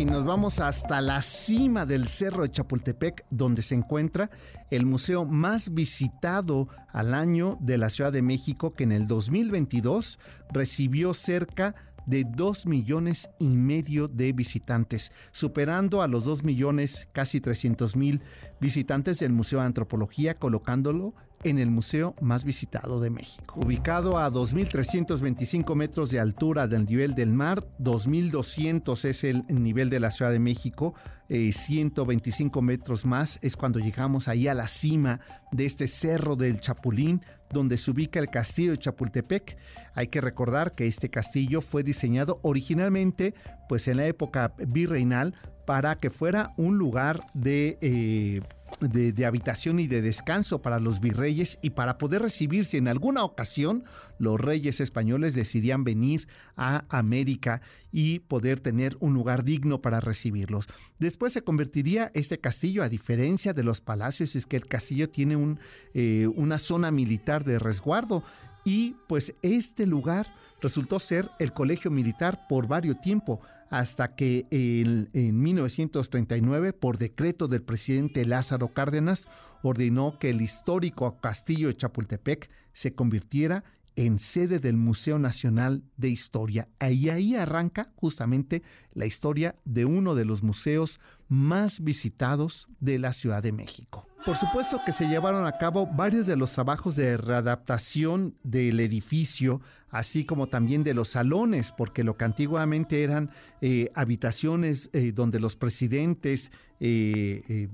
Y 0.00 0.06
nos 0.06 0.24
vamos 0.24 0.60
hasta 0.60 1.02
la 1.02 1.20
cima 1.20 1.84
del 1.84 2.08
Cerro 2.08 2.42
de 2.42 2.50
Chapultepec, 2.50 3.26
donde 3.28 3.60
se 3.60 3.74
encuentra 3.74 4.30
el 4.70 4.86
museo 4.86 5.26
más 5.26 5.74
visitado 5.74 6.68
al 6.88 7.12
año 7.12 7.58
de 7.60 7.76
la 7.76 7.90
Ciudad 7.90 8.10
de 8.10 8.22
México, 8.22 8.72
que 8.72 8.84
en 8.84 8.92
el 8.92 9.06
2022 9.06 10.18
recibió 10.52 11.12
cerca 11.12 11.72
de 11.72 11.89
2 12.06 12.66
millones 12.66 13.28
y 13.38 13.56
medio 13.56 14.08
de 14.08 14.32
visitantes, 14.32 15.12
superando 15.32 16.02
a 16.02 16.08
los 16.08 16.24
2 16.24 16.44
millones, 16.44 17.08
casi 17.12 17.40
300 17.40 17.96
mil 17.96 18.22
visitantes 18.60 19.18
del 19.20 19.32
Museo 19.32 19.60
de 19.60 19.66
Antropología, 19.66 20.34
colocándolo 20.34 21.14
en 21.42 21.58
el 21.58 21.70
museo 21.70 22.14
más 22.20 22.44
visitado 22.44 23.00
de 23.00 23.10
México. 23.10 23.60
Ubicado 23.60 24.18
a 24.18 24.30
2.325 24.30 25.74
metros 25.74 26.10
de 26.10 26.20
altura 26.20 26.66
del 26.68 26.84
nivel 26.84 27.14
del 27.14 27.32
mar, 27.32 27.66
2.200 27.78 29.04
es 29.04 29.24
el 29.24 29.44
nivel 29.48 29.88
de 29.90 30.00
la 30.00 30.10
Ciudad 30.10 30.30
de 30.30 30.38
México, 30.38 30.94
125 31.28 32.58
eh, 32.58 32.62
metros 32.62 33.06
más 33.06 33.38
es 33.42 33.56
cuando 33.56 33.78
llegamos 33.78 34.26
ahí 34.26 34.48
a 34.48 34.54
la 34.54 34.66
cima 34.66 35.20
de 35.52 35.64
este 35.64 35.86
cerro 35.86 36.34
del 36.34 36.60
Chapulín, 36.60 37.22
donde 37.50 37.76
se 37.76 37.90
ubica 37.90 38.18
el 38.18 38.30
castillo 38.30 38.72
de 38.72 38.78
Chapultepec. 38.78 39.56
Hay 39.94 40.08
que 40.08 40.20
recordar 40.20 40.74
que 40.74 40.86
este 40.86 41.08
castillo 41.08 41.60
fue 41.60 41.84
diseñado 41.84 42.40
originalmente, 42.42 43.34
pues 43.68 43.86
en 43.86 43.98
la 43.98 44.06
época 44.06 44.54
virreinal, 44.66 45.34
para 45.66 46.00
que 46.00 46.10
fuera 46.10 46.52
un 46.56 46.78
lugar 46.78 47.24
de... 47.32 47.78
Eh, 47.80 48.40
de, 48.80 49.26
habitación 49.26 49.78
y 49.80 49.86
de 49.86 50.02
descanso 50.02 50.62
para 50.62 50.80
los 50.80 51.00
virreyes 51.00 51.58
y 51.62 51.70
para 51.70 51.98
poder 51.98 52.22
recibir 52.22 52.64
si 52.64 52.76
en 52.76 52.88
alguna 52.88 53.24
ocasión 53.24 53.84
los 54.18 54.40
reyes 54.40 54.80
españoles 54.80 55.34
decidían 55.34 55.84
venir 55.84 56.26
a 56.56 56.84
América 56.88 57.62
y 57.92 58.20
poder 58.20 58.60
tener 58.60 58.96
un 59.00 59.14
lugar 59.14 59.44
digno 59.44 59.80
para 59.80 60.00
recibirlos. 60.00 60.66
Después 60.98 61.32
se 61.32 61.42
convertiría 61.42 62.10
este 62.14 62.38
castillo, 62.38 62.82
a 62.82 62.88
diferencia 62.88 63.52
de 63.52 63.64
los 63.64 63.80
palacios, 63.80 64.36
es 64.36 64.46
que 64.46 64.56
el 64.56 64.66
castillo 64.66 65.08
tiene 65.08 65.56
eh, 65.94 66.26
una 66.34 66.58
zona 66.58 66.90
militar 66.90 67.44
de 67.44 67.58
resguardo 67.58 68.22
y 68.64 68.96
pues 69.08 69.34
este 69.42 69.86
lugar 69.86 70.34
resultó 70.60 70.98
ser 70.98 71.30
el 71.38 71.52
colegio 71.52 71.90
militar 71.90 72.46
por 72.48 72.66
varios 72.66 73.00
tiempo, 73.00 73.40
hasta 73.70 74.14
que 74.14 74.46
en, 74.50 75.40
1939, 75.40 76.72
por 76.72 76.98
decreto 76.98 77.48
del 77.48 77.62
presidente 77.62 78.24
Lázaro 78.24 78.68
Cárdenas, 78.68 79.28
ordenó 79.62 80.18
que 80.18 80.30
el 80.30 80.40
histórico 80.40 81.20
castillo 81.20 81.68
de 81.68 81.76
Chapultepec 81.76 82.50
se 82.72 82.94
convirtiera 82.94 83.64
en 83.96 84.18
sede 84.18 84.60
del 84.60 84.76
Museo 84.76 85.18
Nacional 85.18 85.82
de 85.96 86.08
Historia. 86.08 86.68
Ahí, 86.78 87.10
ahí 87.10 87.34
arranca 87.36 87.92
justamente 87.96 88.62
la 88.92 89.06
historia 89.06 89.56
de 89.64 89.84
uno 89.84 90.14
de 90.14 90.24
los 90.24 90.42
museos 90.42 91.00
más 91.30 91.80
visitados 91.80 92.68
de 92.80 92.98
la 92.98 93.12
Ciudad 93.12 93.40
de 93.40 93.52
México. 93.52 94.04
Por 94.26 94.36
supuesto 94.36 94.80
que 94.84 94.92
se 94.92 95.08
llevaron 95.08 95.46
a 95.46 95.56
cabo 95.56 95.86
varios 95.86 96.26
de 96.26 96.36
los 96.36 96.52
trabajos 96.52 96.96
de 96.96 97.16
readaptación 97.16 98.34
del 98.42 98.80
edificio, 98.80 99.62
así 99.88 100.24
como 100.24 100.48
también 100.48 100.82
de 100.82 100.92
los 100.92 101.08
salones, 101.08 101.72
porque 101.72 102.04
lo 102.04 102.16
que 102.18 102.24
antiguamente 102.26 103.02
eran 103.02 103.30
eh, 103.62 103.90
habitaciones 103.94 104.90
eh, 104.92 105.12
donde 105.12 105.40
los 105.40 105.56
presidentes 105.56 106.50
eh, 106.80 107.68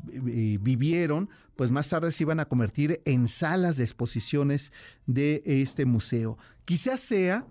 vivieron, 0.61 1.31
pues 1.57 1.71
más 1.71 1.89
tarde 1.89 2.13
se 2.13 2.25
iban 2.25 2.39
a 2.39 2.45
convertir 2.45 3.01
en 3.07 3.27
salas 3.27 3.79
de 3.79 3.85
exposiciones 3.85 4.73
de 5.07 5.43
este 5.47 5.85
museo. 5.87 6.39
Quizás 6.67 7.01
sea, 7.01 7.47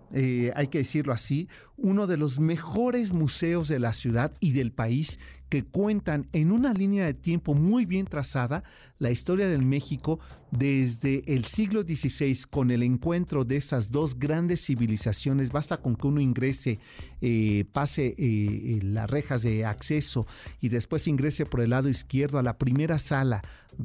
hay 0.55 0.67
que 0.67 0.79
decirlo 0.79 1.13
así, 1.13 1.47
uno 1.77 2.05
de 2.05 2.17
los 2.17 2.39
mejores 2.39 3.13
museos 3.13 3.67
de 3.67 3.79
la 3.79 3.93
ciudad 3.93 4.33
y 4.39 4.51
del 4.51 4.71
país 4.71 5.19
que 5.49 5.63
cuentan 5.63 6.27
en 6.33 6.51
una 6.51 6.73
línea 6.73 7.05
de 7.05 7.13
tiempo 7.13 7.53
muy 7.53 7.85
bien 7.85 8.05
trazada 8.07 8.63
la 8.97 9.11
historia 9.11 9.47
del 9.47 9.61
México 9.61 10.19
desde 10.51 11.23
el 11.33 11.45
siglo 11.45 11.83
XVI 11.83 12.45
con 12.49 12.71
el 12.71 12.81
encuentro 12.81 13.45
de 13.45 13.57
estas 13.57 13.91
dos 13.91 14.17
grandes 14.17 14.65
civilizaciones. 14.65 15.51
Basta 15.51 15.77
con 15.77 15.95
que 15.95 16.07
uno 16.07 16.19
ingrese, 16.19 16.79
eh, 17.21 17.65
pase 17.71 18.07
eh, 18.07 18.15
eh, 18.17 18.79
las 18.83 19.09
rejas 19.09 19.43
de 19.43 19.65
acceso 19.65 20.25
y 20.59 20.69
después 20.69 21.07
ingrese 21.07 21.45
por 21.45 21.61
el 21.61 21.69
lado 21.71 21.89
izquierdo 21.89 22.39
a 22.39 22.43
la 22.43 22.57
primera 22.57 22.97
sala, 22.97 23.41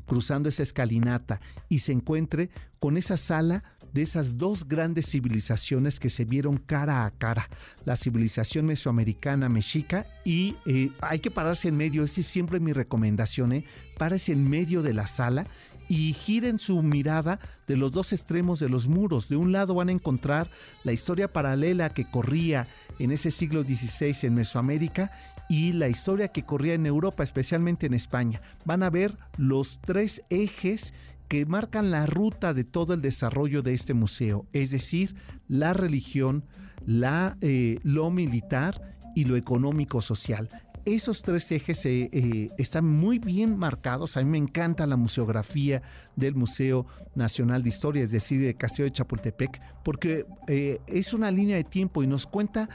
cruzando 0.06 0.48
esa 0.48 0.62
escalinata 0.62 1.40
y 1.68 1.80
se 1.80 1.92
encuentre 1.92 2.50
con 2.78 2.96
esa 2.96 3.16
sala 3.16 3.64
de 3.92 4.02
esas 4.02 4.38
dos 4.38 4.68
grandes 4.68 5.06
civilizaciones 5.06 5.98
que 5.98 6.10
se 6.10 6.24
vieron 6.24 6.56
cara 6.56 7.04
a 7.04 7.10
cara, 7.10 7.48
la 7.84 7.96
civilización 7.96 8.66
mesoamericana 8.66 9.48
mexica 9.48 10.06
y 10.24 10.56
eh, 10.66 10.90
hay 11.00 11.20
que 11.20 11.30
pararse 11.30 11.68
en 11.68 11.76
medio, 11.76 12.04
esa 12.04 12.20
es 12.20 12.26
siempre 12.26 12.60
mi 12.60 12.72
recomendación, 12.72 13.52
¿eh? 13.52 13.64
párese 13.98 14.32
en 14.32 14.48
medio 14.48 14.82
de 14.82 14.94
la 14.94 15.06
sala 15.06 15.46
y 15.90 16.12
giren 16.12 16.60
su 16.60 16.82
mirada 16.84 17.40
de 17.66 17.76
los 17.76 17.90
dos 17.90 18.12
extremos 18.12 18.60
de 18.60 18.68
los 18.68 18.86
muros. 18.86 19.28
De 19.28 19.34
un 19.34 19.50
lado 19.50 19.74
van 19.74 19.88
a 19.88 19.92
encontrar 19.92 20.48
la 20.84 20.92
historia 20.92 21.32
paralela 21.32 21.92
que 21.92 22.08
corría 22.08 22.68
en 23.00 23.10
ese 23.10 23.32
siglo 23.32 23.64
XVI 23.64 24.14
en 24.22 24.34
Mesoamérica 24.36 25.10
y 25.48 25.72
la 25.72 25.88
historia 25.88 26.28
que 26.28 26.44
corría 26.44 26.74
en 26.74 26.86
Europa, 26.86 27.24
especialmente 27.24 27.86
en 27.86 27.94
España. 27.94 28.40
Van 28.64 28.84
a 28.84 28.88
ver 28.88 29.18
los 29.36 29.80
tres 29.80 30.22
ejes 30.30 30.94
que 31.30 31.46
marcan 31.46 31.92
la 31.92 32.06
ruta 32.06 32.52
de 32.54 32.64
todo 32.64 32.92
el 32.92 33.02
desarrollo 33.02 33.62
de 33.62 33.72
este 33.72 33.94
museo, 33.94 34.48
es 34.52 34.72
decir, 34.72 35.14
la 35.46 35.72
religión, 35.72 36.44
la, 36.84 37.36
eh, 37.40 37.78
lo 37.84 38.10
militar 38.10 38.96
y 39.14 39.26
lo 39.26 39.36
económico-social. 39.36 40.48
Esos 40.84 41.22
tres 41.22 41.50
ejes 41.52 41.84
eh, 41.86 42.08
eh, 42.12 42.50
están 42.58 42.86
muy 42.86 43.18
bien 43.18 43.58
marcados. 43.58 44.16
A 44.16 44.20
mí 44.20 44.30
me 44.30 44.38
encanta 44.38 44.86
la 44.86 44.96
museografía 44.96 45.82
del 46.16 46.34
Museo 46.34 46.86
Nacional 47.14 47.62
de 47.62 47.68
Historia, 47.68 48.02
es 48.02 48.10
decir, 48.10 48.40
de 48.40 48.54
Castillo 48.54 48.84
de 48.84 48.92
Chapultepec, 48.92 49.60
porque 49.84 50.26
es 50.86 51.12
una 51.12 51.30
línea 51.30 51.56
de 51.56 51.64
tiempo 51.64 52.02
y 52.02 52.06
nos 52.06 52.26
cuenta 52.26 52.68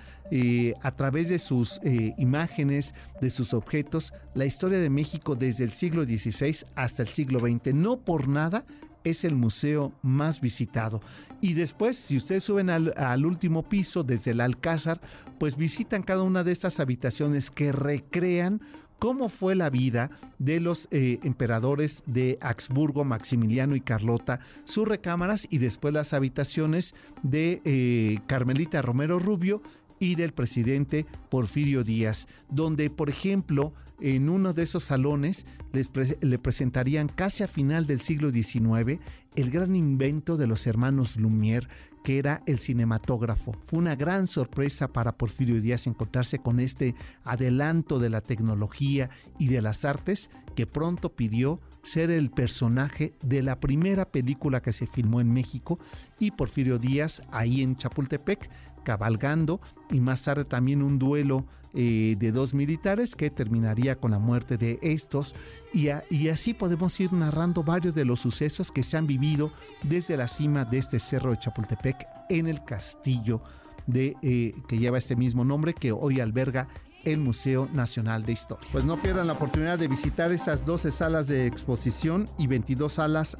a 0.82 0.96
través 0.96 1.30
de 1.30 1.40
sus 1.40 1.80
imágenes, 2.18 2.94
de 3.22 3.30
sus 3.30 3.54
objetos, 3.54 4.14
la 4.34 4.46
historia 4.46 4.80
de 4.80 4.90
México 4.90 5.36
desde 5.36 5.64
el 5.64 5.72
siglo 5.72 6.04
XVI 6.04 6.66
hasta 6.76 7.04
el 7.04 7.08
siglo 7.08 7.40
XX. 7.40 7.74
No 7.74 7.98
por 7.98 8.28
nada 8.28 8.66
es 9.06 9.24
el 9.24 9.36
museo 9.36 9.94
más 10.02 10.42
visitado. 10.42 11.02
Y 11.40 11.54
después, 11.54 11.96
si 11.96 12.18
ustedes 12.18 12.44
suben 12.44 12.70
al, 12.70 13.26
último 13.26 13.64
piso, 13.64 14.04
desde 14.04 14.32
el 14.32 14.42
Alcázar, 14.42 15.00
pues 15.40 15.56
visitan 15.56 16.04
cada 16.04 16.24
una 16.24 16.44
de 16.44 16.52
estas 16.52 16.80
habitaciones 16.80 17.50
que 17.50 17.72
recrean 17.72 18.62
cómo 19.00 19.30
fue 19.30 19.56
la 19.56 19.70
vida 19.70 20.10
de 20.40 20.60
los 20.60 20.88
eh, 20.92 21.20
emperadores 21.24 22.04
de 22.08 22.38
Habsburgo, 22.42 23.04
Maximiliano 23.04 23.76
y 23.76 23.82
Carlota, 23.82 24.40
sus 24.64 24.88
recámaras 24.88 25.48
y 25.50 25.60
después 25.60 25.94
las 25.94 26.14
habitaciones 26.14 26.96
de 27.22 27.62
eh, 27.66 28.20
Carmelita 28.28 28.82
Romero 28.82 29.20
Rubio 29.20 29.62
y 30.00 30.16
del 30.16 30.34
presidente 30.34 31.06
Porfirio 31.30 31.84
Díaz, 31.84 32.28
donde, 32.50 32.90
por 32.90 33.10
ejemplo, 33.10 33.74
en 34.02 34.30
uno 34.30 34.54
de 34.54 34.64
esos 34.64 34.84
salones 34.84 35.46
les 35.72 35.90
le 36.22 36.40
presentarían 36.40 37.08
casi 37.08 37.44
a 37.44 37.48
final 37.48 37.86
del 37.86 38.02
siglo 38.02 38.32
XIX 38.32 39.00
el 39.36 39.52
gran 39.52 39.76
invento 39.76 40.38
de 40.38 40.48
los 40.48 40.68
hermanos 40.68 41.18
Lumière, 41.18 41.68
que 42.04 42.20
era 42.20 42.44
el 42.46 42.60
cinematógrafo. 42.60 43.54
Fue 43.66 43.80
una 43.80 43.96
gran 43.96 44.28
sorpresa 44.28 44.88
para 44.88 45.18
Porfirio 45.18 45.60
Díaz 45.60 45.88
encontrarse 45.88 46.40
con 46.40 46.60
este 46.60 46.94
adelanto 47.24 48.00
de 48.00 48.10
la 48.10 48.22
tecnología 48.22 49.10
y 49.40 49.48
de 49.48 49.62
las 49.62 49.86
artes 49.86 50.30
que 50.56 50.68
pronto 50.68 51.16
pidió 51.16 51.60
ser 51.84 52.12
el 52.12 52.30
personaje 52.30 53.14
de 53.22 53.44
la 53.44 53.60
primera 53.60 54.06
película 54.12 54.62
que 54.62 54.72
se 54.72 54.88
filmó 54.88 55.20
en 55.20 55.32
México 55.32 55.80
y 56.20 56.32
Porfirio 56.32 56.80
Díaz 56.80 57.22
ahí 57.32 57.62
en 57.62 57.76
Chapultepec 57.76 58.50
cabalgando 58.86 59.60
y 59.92 60.00
más 60.00 60.24
tarde 60.24 60.46
también 60.46 60.82
un 60.82 60.98
duelo 60.98 61.46
eh, 61.74 62.16
de 62.18 62.32
dos 62.32 62.54
militares 62.54 63.16
que 63.16 63.30
terminaría 63.30 63.98
con 63.98 64.12
la 64.12 64.20
muerte 64.20 64.58
de 64.58 64.80
estos 64.82 65.36
y, 65.74 65.90
así 65.90 66.54
podemos 66.54 66.98
ir 67.02 67.12
narrando 67.12 67.64
varios 67.64 67.94
de 67.94 68.06
los 68.06 68.22
sucesos 68.22 68.72
que 68.72 68.82
se 68.82 68.96
han 68.96 69.08
vivido 69.08 69.52
desde 69.84 70.16
la 70.16 70.30
cima 70.30 70.64
de 70.64 70.78
este 70.78 71.00
cerro 71.00 71.32
de 71.32 71.38
Chapultepec 71.38 72.08
en 72.30 72.48
el 72.48 72.64
castillo 72.64 73.42
de, 73.88 74.16
eh, 74.22 74.54
que 74.70 74.78
lleva 74.78 74.98
este 74.98 75.18
mismo 75.18 75.44
nombre 75.44 75.74
que 75.74 75.92
hoy 75.92 76.22
alberga 76.22 76.70
el 77.06 77.20
Museo 77.20 77.70
Nacional 77.72 78.26
de 78.26 78.34
Historia. 78.34 78.68
Pues 78.72 78.86
no 78.86 78.98
pierdan 78.98 79.28
la 79.28 79.34
oportunidad 79.34 79.78
de 79.78 79.88
visitar 79.88 80.32
estas 80.32 80.66
12 80.66 80.92
salas 80.92 81.28
de 81.28 81.46
exposición 81.46 82.30
y 82.38 82.48
22 82.48 82.94
salas 82.94 83.38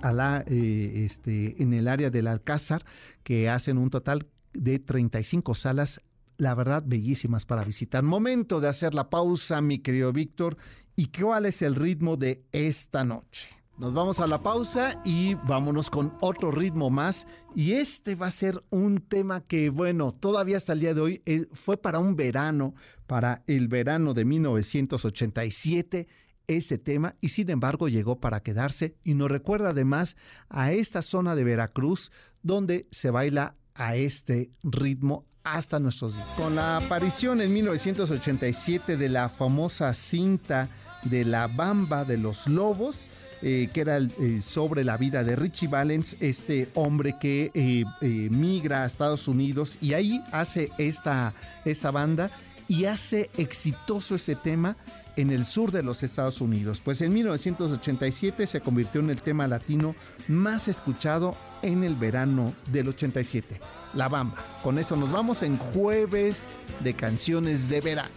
eh, 0.48 0.92
este, 1.06 1.62
en 1.62 1.74
el 1.74 1.88
área 1.88 2.10
del 2.10 2.28
Alcázar, 2.28 2.86
que 3.24 3.50
hacen 3.50 3.78
un 3.78 3.90
total 3.90 4.28
de 4.56 4.80
35 4.80 5.54
salas, 5.54 6.02
la 6.38 6.56
verdad, 6.56 6.84
bellísimas 6.86 7.46
para 7.46 7.64
visitar. 7.64 8.04
Momento 8.04 8.60
de 8.60 8.68
hacer 8.68 8.94
la 8.94 9.10
pausa, 9.10 9.62
mi 9.62 9.80
querido 9.80 10.12
Víctor. 10.12 10.58
¿Y 10.96 11.08
cuál 11.08 11.46
es 11.46 11.62
el 11.62 11.76
ritmo 11.76 12.18
de 12.18 12.44
esta 12.52 13.04
noche? 13.04 13.50
Nos 13.78 13.94
vamos 13.94 14.22
a 14.22 14.28
la 14.28 14.42
pausa 14.42 15.02
y 15.04 15.36
vámonos 15.36 15.90
con 15.90 16.14
otro 16.22 16.50
ritmo 16.50 16.90
más. 16.90 17.28
Y 17.54 17.74
este 17.74 18.16
va 18.16 18.28
a 18.28 18.32
ser 18.32 18.64
un 18.70 19.00
tema 19.00 19.42
que, 19.42 19.70
bueno, 19.70 20.14
todavía 20.14 20.58
hasta 20.58 20.74
el 20.74 20.80
día 20.80 20.94
de 20.94 21.02
hoy 21.02 21.22
eh, 21.26 21.48
fue 21.52 21.76
para 21.76 22.00
un 22.00 22.16
verano, 22.16 22.74
para 23.06 23.44
el 23.48 23.68
verano 23.68 24.14
de 24.14 24.24
1987 24.24 26.08
ese 26.48 26.78
tema 26.78 27.16
y 27.22 27.30
sin 27.30 27.50
embargo 27.50 27.88
llegó 27.88 28.20
para 28.20 28.42
quedarse 28.42 28.96
y 29.04 29.16
nos 29.16 29.30
recuerda 29.30 29.70
además 29.70 30.16
a 30.48 30.72
esta 30.72 31.02
zona 31.02 31.36
de 31.36 31.44
Veracruz 31.44 32.12
donde 32.44 32.88
se 32.92 33.10
baila 33.10 33.56
a 33.76 33.96
este 33.96 34.50
ritmo 34.64 35.26
hasta 35.44 35.80
nuestros 35.80 36.16
días. 36.16 36.28
Con 36.38 36.56
la 36.56 36.78
aparición 36.78 37.40
en 37.40 37.54
1987 37.54 38.98
de 38.98 39.10
la 39.10 39.30
famosa 39.30 39.94
cinta 39.94 40.70
de 41.04 41.24
la 41.24 41.48
Bamba 41.48 42.04
de 42.04 42.18
los 42.18 42.48
Lobos, 42.48 43.08
eh, 43.42 43.70
que 43.72 43.82
era 43.82 43.98
eh, 43.98 44.42
sobre 44.42 44.84
la 44.84 44.98
vida 44.98 45.24
de 45.24 45.36
Richie 45.36 45.68
Valens, 45.68 46.18
este 46.20 46.70
hombre 46.74 47.16
que 47.20 47.52
eh, 47.54 47.86
migra 48.32 48.84
a 48.84 48.86
Estados 48.86 49.28
Unidos 49.28 49.78
y 49.82 49.94
ahí 49.94 50.24
hace 50.32 50.72
esta, 50.80 51.34
esta 51.64 51.92
banda 51.92 52.32
y 52.68 52.86
hace 52.86 53.30
exitoso 53.38 54.16
ese 54.16 54.36
tema 54.36 54.76
en 55.18 55.30
el 55.30 55.46
sur 55.46 55.72
de 55.72 55.84
los 55.84 56.04
Estados 56.04 56.42
Unidos. 56.42 56.82
Pues 56.84 57.02
en 57.02 57.14
1987 57.14 58.48
se 58.48 58.62
convirtió 58.62 59.02
en 59.02 59.10
el 59.10 59.22
tema 59.22 59.48
latino 59.48 59.96
más 60.28 60.68
escuchado 60.68 61.36
en 61.62 61.84
el 61.84 61.96
verano 61.96 62.54
del 62.72 62.90
87. 62.90 63.60
La 63.94 64.10
Bamba. 64.10 64.44
Con 64.64 64.78
eso 64.78 64.96
nos 64.96 65.12
vamos 65.12 65.44
en 65.44 65.58
jueves 65.58 66.46
de 66.82 66.94
canciones 66.94 67.70
de 67.70 67.82
verano. 67.82 68.10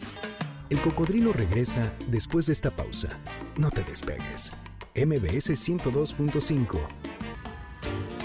El 0.71 0.81
cocodrilo 0.81 1.33
regresa 1.33 1.93
después 2.09 2.47
de 2.47 2.52
esta 2.52 2.71
pausa. 2.71 3.09
No 3.57 3.71
te 3.71 3.83
despegues. 3.83 4.52
MBS 4.95 5.50
102.5. 5.50 6.81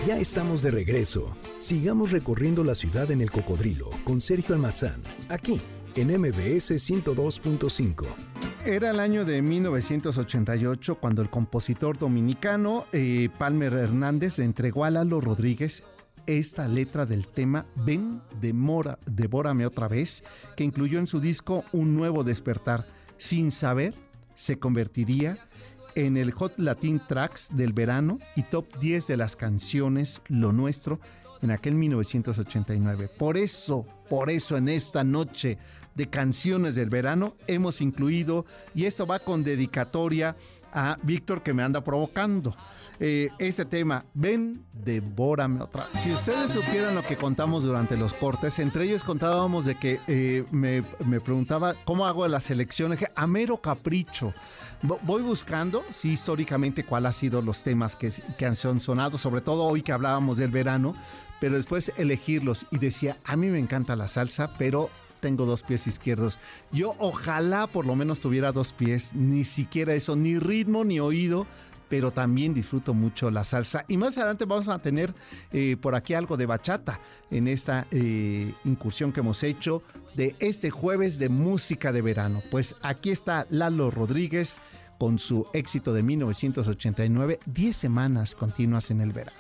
Ya 0.05 0.17
estamos 0.17 0.61
de 0.61 0.71
regreso. 0.71 1.37
Sigamos 1.59 2.11
recorriendo 2.11 2.65
la 2.65 2.75
ciudad 2.75 3.09
en 3.11 3.21
el 3.21 3.31
cocodrilo 3.31 3.89
con 4.03 4.19
Sergio 4.19 4.53
Almazán, 4.53 5.01
aquí 5.29 5.61
en 5.95 6.07
MBS 6.19 6.71
102.5. 6.71 8.32
Era 8.65 8.91
el 8.91 9.01
año 9.01 9.25
de 9.25 9.41
1988 9.41 10.95
cuando 10.95 11.21
el 11.21 11.29
compositor 11.29 11.97
dominicano 11.97 12.85
eh, 12.93 13.27
Palmer 13.37 13.73
Hernández 13.73 14.39
entregó 14.39 14.85
a 14.85 14.89
Lalo 14.89 15.19
Rodríguez 15.19 15.83
esta 16.27 16.69
letra 16.69 17.05
del 17.05 17.27
tema 17.27 17.65
Ven, 17.75 18.21
demora, 18.39 18.99
devórame 19.05 19.65
otra 19.65 19.89
vez, 19.89 20.23
que 20.55 20.63
incluyó 20.63 20.99
en 20.99 21.07
su 21.07 21.19
disco 21.19 21.65
Un 21.73 21.97
Nuevo 21.97 22.23
Despertar. 22.23 22.87
Sin 23.17 23.51
saber, 23.51 23.95
se 24.35 24.57
convertiría 24.57 25.37
en 25.95 26.15
el 26.15 26.31
Hot 26.31 26.53
Latin 26.55 27.01
Tracks 27.05 27.49
del 27.51 27.73
verano 27.73 28.17
y 28.37 28.43
top 28.43 28.65
10 28.79 29.07
de 29.07 29.17
las 29.17 29.35
canciones 29.35 30.21
Lo 30.29 30.53
Nuestro 30.53 31.01
en 31.41 31.51
aquel 31.51 31.75
1989. 31.75 33.09
Por 33.19 33.35
eso, 33.35 33.85
por 34.09 34.29
eso 34.29 34.55
en 34.55 34.69
esta 34.69 35.03
noche 35.03 35.57
de 35.95 36.09
canciones 36.09 36.75
del 36.75 36.89
verano 36.89 37.35
hemos 37.47 37.81
incluido, 37.81 38.45
y 38.73 38.85
esto 38.85 39.05
va 39.05 39.19
con 39.19 39.43
dedicatoria 39.43 40.35
a 40.73 40.97
Víctor 41.03 41.43
que 41.43 41.53
me 41.53 41.63
anda 41.63 41.83
provocando. 41.83 42.55
Eh, 42.99 43.29
ese 43.39 43.65
tema, 43.65 44.05
ven, 44.13 44.63
devórame 44.71 45.61
otra. 45.61 45.87
Si 45.93 46.11
ustedes 46.11 46.51
supieran 46.51 46.95
lo 46.95 47.01
que 47.01 47.17
contamos 47.17 47.63
durante 47.63 47.97
los 47.97 48.13
cortes, 48.13 48.59
entre 48.59 48.85
ellos 48.85 49.03
contábamos 49.03 49.65
de 49.65 49.75
que 49.75 49.99
eh, 50.07 50.45
me, 50.51 50.83
preguntaba 51.19 51.75
cómo 51.85 52.05
hago 52.05 52.27
la 52.27 52.39
selección, 52.39 52.95
a 53.15 53.27
mero 53.27 53.57
capricho. 53.57 54.33
Voy 55.03 55.21
buscando, 55.21 55.83
sí, 55.91 56.11
históricamente, 56.11 56.83
cuál 56.83 57.05
ha 57.05 57.11
sido 57.11 57.41
los 57.41 57.63
temas 57.63 57.95
que, 57.95 58.11
que 58.37 58.45
han 58.45 58.55
sonado, 58.55 59.17
sobre 59.17 59.41
todo 59.41 59.63
hoy 59.63 59.81
que 59.81 59.91
hablábamos 59.91 60.37
del 60.37 60.51
verano, 60.51 60.93
pero 61.39 61.55
después 61.55 61.91
elegirlos 61.97 62.67
y 62.69 62.77
decía, 62.77 63.17
a 63.25 63.35
mí 63.35 63.49
me 63.49 63.59
encanta 63.59 63.95
la 63.95 64.07
salsa, 64.07 64.53
pero 64.57 64.89
tengo 65.23 65.45
dos 65.45 65.63
pies 65.63 65.87
izquierdos. 65.87 66.37
Yo 66.73 66.95
ojalá 66.99 67.67
por 67.67 67.85
lo 67.85 67.95
menos 67.95 68.19
tuviera 68.19 68.51
dos 68.51 68.73
pies, 68.73 69.13
ni 69.13 69.45
siquiera 69.45 69.93
eso, 69.93 70.17
ni 70.17 70.37
ritmo 70.37 70.83
ni 70.83 70.99
oído, 70.99 71.47
pero 71.87 72.11
también 72.11 72.53
disfruto 72.53 72.93
mucho 72.93 73.31
la 73.31 73.45
salsa. 73.45 73.85
Y 73.87 73.95
más 73.95 74.17
adelante 74.17 74.43
vamos 74.43 74.67
a 74.67 74.79
tener 74.79 75.15
eh, 75.53 75.77
por 75.79 75.95
aquí 75.95 76.13
algo 76.13 76.35
de 76.35 76.45
bachata 76.45 76.99
en 77.31 77.47
esta 77.47 77.87
eh, 77.91 78.53
incursión 78.65 79.13
que 79.13 79.21
hemos 79.21 79.43
hecho 79.43 79.81
de 80.13 80.35
este 80.39 80.71
jueves 80.71 81.19
de 81.19 81.29
música 81.29 81.93
de 81.93 82.01
verano. 82.01 82.43
Pues 82.51 82.75
aquí 82.81 83.09
está 83.09 83.47
Lalo 83.49 83.91
Rodríguez 83.91 84.59
con 84.99 85.17
su 85.19 85.47
éxito 85.53 85.93
de 85.93 86.03
1989, 86.03 87.39
10 87.45 87.75
semanas 87.75 88.35
continuas 88.35 88.91
en 88.91 88.99
el 88.99 89.13
verano. 89.13 89.37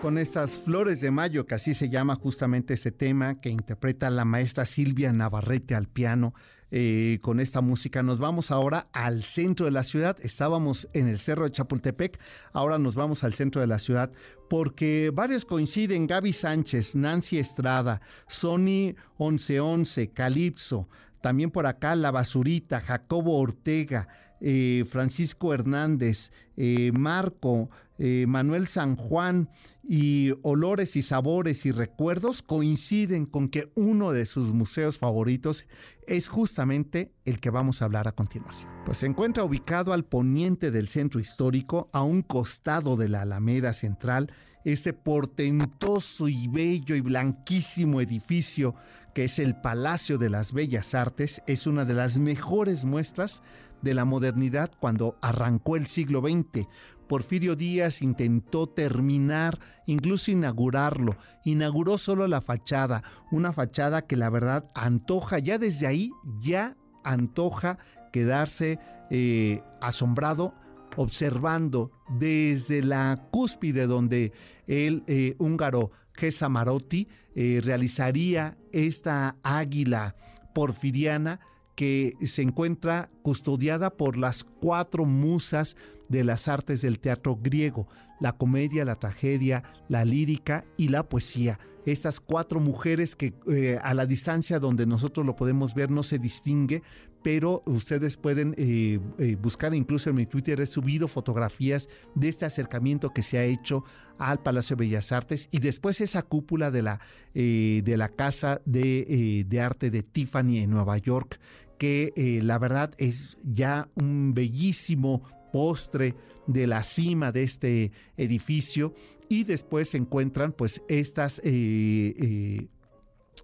Con 0.00 0.18
estas 0.18 0.56
flores 0.56 1.00
de 1.00 1.10
mayo, 1.10 1.46
que 1.46 1.54
así 1.54 1.74
se 1.74 1.88
llama 1.88 2.14
justamente 2.14 2.74
este 2.74 2.92
tema 2.92 3.40
que 3.40 3.50
interpreta 3.50 4.10
la 4.10 4.24
maestra 4.24 4.64
Silvia 4.64 5.12
Navarrete 5.12 5.74
al 5.74 5.86
piano. 5.86 6.34
Eh, 6.70 7.18
con 7.22 7.40
esta 7.40 7.62
música 7.62 8.02
nos 8.02 8.18
vamos 8.18 8.50
ahora 8.50 8.88
al 8.92 9.22
centro 9.22 9.66
de 9.66 9.72
la 9.72 9.82
ciudad. 9.82 10.16
Estábamos 10.22 10.88
en 10.92 11.08
el 11.08 11.18
cerro 11.18 11.44
de 11.44 11.52
Chapultepec, 11.52 12.20
ahora 12.52 12.78
nos 12.78 12.94
vamos 12.94 13.24
al 13.24 13.34
centro 13.34 13.60
de 13.60 13.66
la 13.66 13.78
ciudad 13.78 14.12
porque 14.48 15.10
varios 15.12 15.44
coinciden, 15.44 16.06
Gaby 16.06 16.32
Sánchez, 16.32 16.94
Nancy 16.94 17.38
Estrada, 17.38 18.00
Sony 18.28 18.94
1111, 19.18 20.10
Calipso, 20.10 20.88
también 21.20 21.50
por 21.50 21.66
acá 21.66 21.96
La 21.96 22.10
Basurita, 22.10 22.80
Jacobo 22.80 23.38
Ortega, 23.38 24.08
eh, 24.40 24.84
Francisco 24.88 25.52
Hernández, 25.52 26.30
eh, 26.56 26.92
Marco, 26.98 27.70
eh, 27.98 28.26
Manuel 28.28 28.66
San 28.66 28.96
Juan 28.96 29.50
y 29.82 30.32
Olores 30.42 30.96
y 30.96 31.02
Sabores 31.02 31.66
y 31.66 31.72
Recuerdos 31.72 32.42
coinciden 32.42 33.26
con 33.26 33.48
que 33.48 33.72
uno 33.74 34.12
de 34.12 34.24
sus 34.24 34.52
museos 34.52 34.98
favoritos 34.98 35.64
es 36.06 36.28
justamente 36.28 37.12
el 37.24 37.40
que 37.40 37.50
vamos 37.50 37.82
a 37.82 37.86
hablar 37.86 38.06
a 38.08 38.12
continuación. 38.12 38.70
Pues 38.84 38.98
se 38.98 39.06
encuentra 39.06 39.44
ubicado 39.44 39.92
al 39.92 40.04
poniente 40.04 40.70
del 40.70 40.88
centro 40.88 41.20
histórico, 41.20 41.90
a 41.92 42.02
un 42.02 42.22
costado 42.22 42.96
de 42.96 43.08
la 43.08 43.22
Alameda 43.22 43.72
Central, 43.72 44.32
este 44.64 44.92
portentoso 44.92 46.28
y 46.28 46.46
bello 46.48 46.94
y 46.94 47.00
blanquísimo 47.00 48.00
edificio 48.00 48.74
que 49.18 49.24
es 49.24 49.40
el 49.40 49.56
Palacio 49.56 50.16
de 50.16 50.30
las 50.30 50.52
Bellas 50.52 50.94
Artes, 50.94 51.42
es 51.48 51.66
una 51.66 51.84
de 51.84 51.94
las 51.94 52.18
mejores 52.18 52.84
muestras 52.84 53.42
de 53.82 53.94
la 53.94 54.04
modernidad 54.04 54.70
cuando 54.78 55.18
arrancó 55.20 55.76
el 55.76 55.88
siglo 55.88 56.20
XX. 56.20 56.68
Porfirio 57.08 57.56
Díaz 57.56 58.02
intentó 58.02 58.66
terminar, 58.66 59.58
incluso 59.86 60.30
inaugurarlo. 60.30 61.16
Inauguró 61.44 61.98
solo 61.98 62.26
la 62.28 62.40
fachada, 62.40 63.02
una 63.30 63.52
fachada 63.52 64.02
que 64.02 64.16
la 64.16 64.30
verdad 64.30 64.70
antoja, 64.74 65.38
ya 65.38 65.58
desde 65.58 65.86
ahí, 65.86 66.10
ya 66.40 66.76
antoja 67.04 67.78
quedarse 68.12 68.78
eh, 69.10 69.62
asombrado 69.80 70.54
observando 70.96 71.92
desde 72.08 72.82
la 72.82 73.28
cúspide 73.30 73.86
donde 73.86 74.32
el 74.66 75.04
eh, 75.06 75.34
húngaro 75.38 75.92
Gesa 76.12 76.48
Marotti 76.48 77.08
eh, 77.34 77.60
realizaría 77.62 78.58
esta 78.72 79.36
águila 79.42 80.16
porfiriana 80.54 81.38
que 81.78 82.16
se 82.26 82.42
encuentra 82.42 83.08
custodiada 83.22 83.90
por 83.90 84.16
las 84.16 84.42
cuatro 84.42 85.04
musas 85.04 85.76
de 86.08 86.24
las 86.24 86.48
artes 86.48 86.82
del 86.82 86.98
teatro 86.98 87.38
griego, 87.40 87.86
la 88.18 88.32
comedia, 88.32 88.84
la 88.84 88.96
tragedia, 88.96 89.62
la 89.86 90.04
lírica 90.04 90.64
y 90.76 90.88
la 90.88 91.08
poesía. 91.08 91.60
Estas 91.86 92.18
cuatro 92.18 92.58
mujeres 92.58 93.14
que 93.14 93.32
eh, 93.46 93.78
a 93.80 93.94
la 93.94 94.06
distancia 94.06 94.58
donde 94.58 94.86
nosotros 94.86 95.24
lo 95.24 95.36
podemos 95.36 95.72
ver 95.72 95.92
no 95.92 96.02
se 96.02 96.18
distingue, 96.18 96.82
pero 97.22 97.62
ustedes 97.64 98.16
pueden 98.16 98.56
eh, 98.58 98.98
eh, 99.18 99.36
buscar, 99.36 99.72
incluso 99.72 100.10
en 100.10 100.16
mi 100.16 100.26
Twitter 100.26 100.60
he 100.60 100.66
subido 100.66 101.06
fotografías 101.06 101.88
de 102.16 102.28
este 102.28 102.44
acercamiento 102.44 103.12
que 103.14 103.22
se 103.22 103.38
ha 103.38 103.44
hecho 103.44 103.84
al 104.18 104.42
Palacio 104.42 104.74
de 104.74 104.84
Bellas 104.84 105.12
Artes 105.12 105.48
y 105.52 105.60
después 105.60 106.00
esa 106.00 106.22
cúpula 106.22 106.72
de 106.72 106.82
la, 106.82 107.00
de 107.34 107.94
la 107.96 108.08
Casa 108.08 108.60
de, 108.64 109.44
de 109.46 109.60
Arte 109.60 109.90
de 109.90 110.02
Tiffany 110.02 110.58
en 110.58 110.70
Nueva 110.70 110.98
York, 110.98 111.38
que 111.78 112.40
la 112.42 112.58
verdad 112.58 112.94
es 112.98 113.36
ya 113.42 113.88
un 113.94 114.34
bellísimo 114.34 115.22
postre 115.52 116.14
de 116.46 116.66
la 116.66 116.82
cima 116.82 117.32
de 117.32 117.42
este 117.42 117.92
edificio. 118.16 118.94
Y 119.28 119.44
después 119.44 119.90
se 119.90 119.98
encuentran 119.98 120.52
pues 120.52 120.82
estas... 120.88 121.40
Eh, 121.44 122.14
eh, 122.18 122.68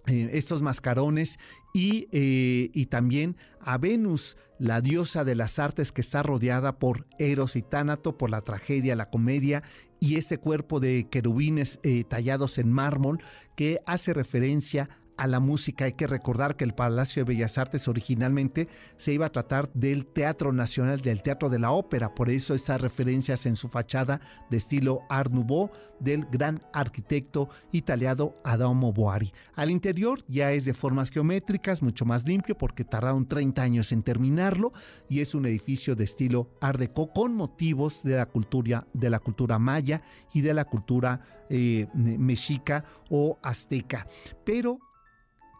eh, 0.07 0.29
estos 0.33 0.61
mascarones 0.61 1.39
y, 1.73 2.07
y, 2.11 2.85
también 2.85 3.37
a 3.59 3.79
Venus, 3.79 4.37
la 4.59 4.79
diosa 4.79 5.23
de 5.23 5.33
las 5.33 5.57
artes 5.57 5.91
que 5.91 6.01
está 6.01 6.21
rodeada 6.21 6.77
por 6.77 7.07
Eros 7.17 7.55
y 7.55 7.63
Tánato, 7.63 8.15
por 8.15 8.29
la 8.29 8.41
tragedia, 8.41 8.95
la 8.95 9.09
comedia 9.09 9.63
y 9.99 10.17
este 10.17 10.37
cuerpo 10.37 10.79
de 10.79 11.07
querubines 11.09 11.79
tallados 12.07 12.59
en 12.59 12.71
mármol 12.71 13.23
que 13.55 13.79
hace 13.87 14.13
referencia 14.13 14.89
a 15.17 15.27
la 15.27 15.39
música. 15.39 15.85
Hay 15.85 15.93
que 15.93 16.07
recordar 16.07 16.55
que 16.55 16.63
el 16.63 16.73
Palacio 16.73 17.23
de 17.23 17.33
Bellas 17.33 17.57
Artes 17.57 17.87
originalmente 17.87 18.67
se 18.97 19.13
iba 19.13 19.25
a 19.25 19.31
tratar 19.31 19.71
del 19.73 20.05
Teatro 20.05 20.51
Nacional, 20.51 21.01
del 21.01 21.21
Teatro 21.21 21.49
de 21.49 21.59
la 21.59 21.71
Ópera, 21.71 22.13
por 22.13 22.29
eso 22.29 22.53
esas 22.53 22.81
referencias 22.81 23.45
en 23.45 23.55
su 23.55 23.69
fachada 23.69 24.21
de 24.49 24.57
estilo 24.57 25.01
Art 25.09 25.31
Nouveau 25.31 25.71
del 25.99 26.25
gran 26.25 26.61
arquitecto 26.73 27.49
italiano 27.71 28.35
Adamo 28.43 28.93
Boari. 28.93 29.31
Al 29.55 29.71
interior 29.71 30.23
ya 30.27 30.51
es 30.51 30.65
de 30.65 30.73
formas 30.73 31.09
geométricas, 31.09 31.81
mucho 31.81 32.05
más 32.05 32.25
limpio 32.25 32.57
porque 32.57 32.83
tardaron 32.83 33.27
30 33.27 33.61
años 33.61 33.91
en 33.91 34.03
terminarlo 34.03 34.73
y 35.09 35.21
es 35.21 35.35
un 35.35 35.45
edificio 35.45 35.95
de 35.95 36.03
estilo 36.03 36.49
Art 36.61 36.79
Deco 36.79 37.11
con 37.11 37.35
motivos 37.35 38.03
de 38.03 38.15
la 38.15 38.25
cultura, 38.25 38.87
de 38.93 39.09
la 39.09 39.19
cultura 39.19 39.59
maya 39.59 40.01
y 40.33 40.41
de 40.41 40.53
la 40.53 40.65
cultura 40.65 41.21
eh, 41.49 41.87
mexica 41.93 42.83
o 43.09 43.37
azteca. 43.41 44.07
Pero 44.43 44.79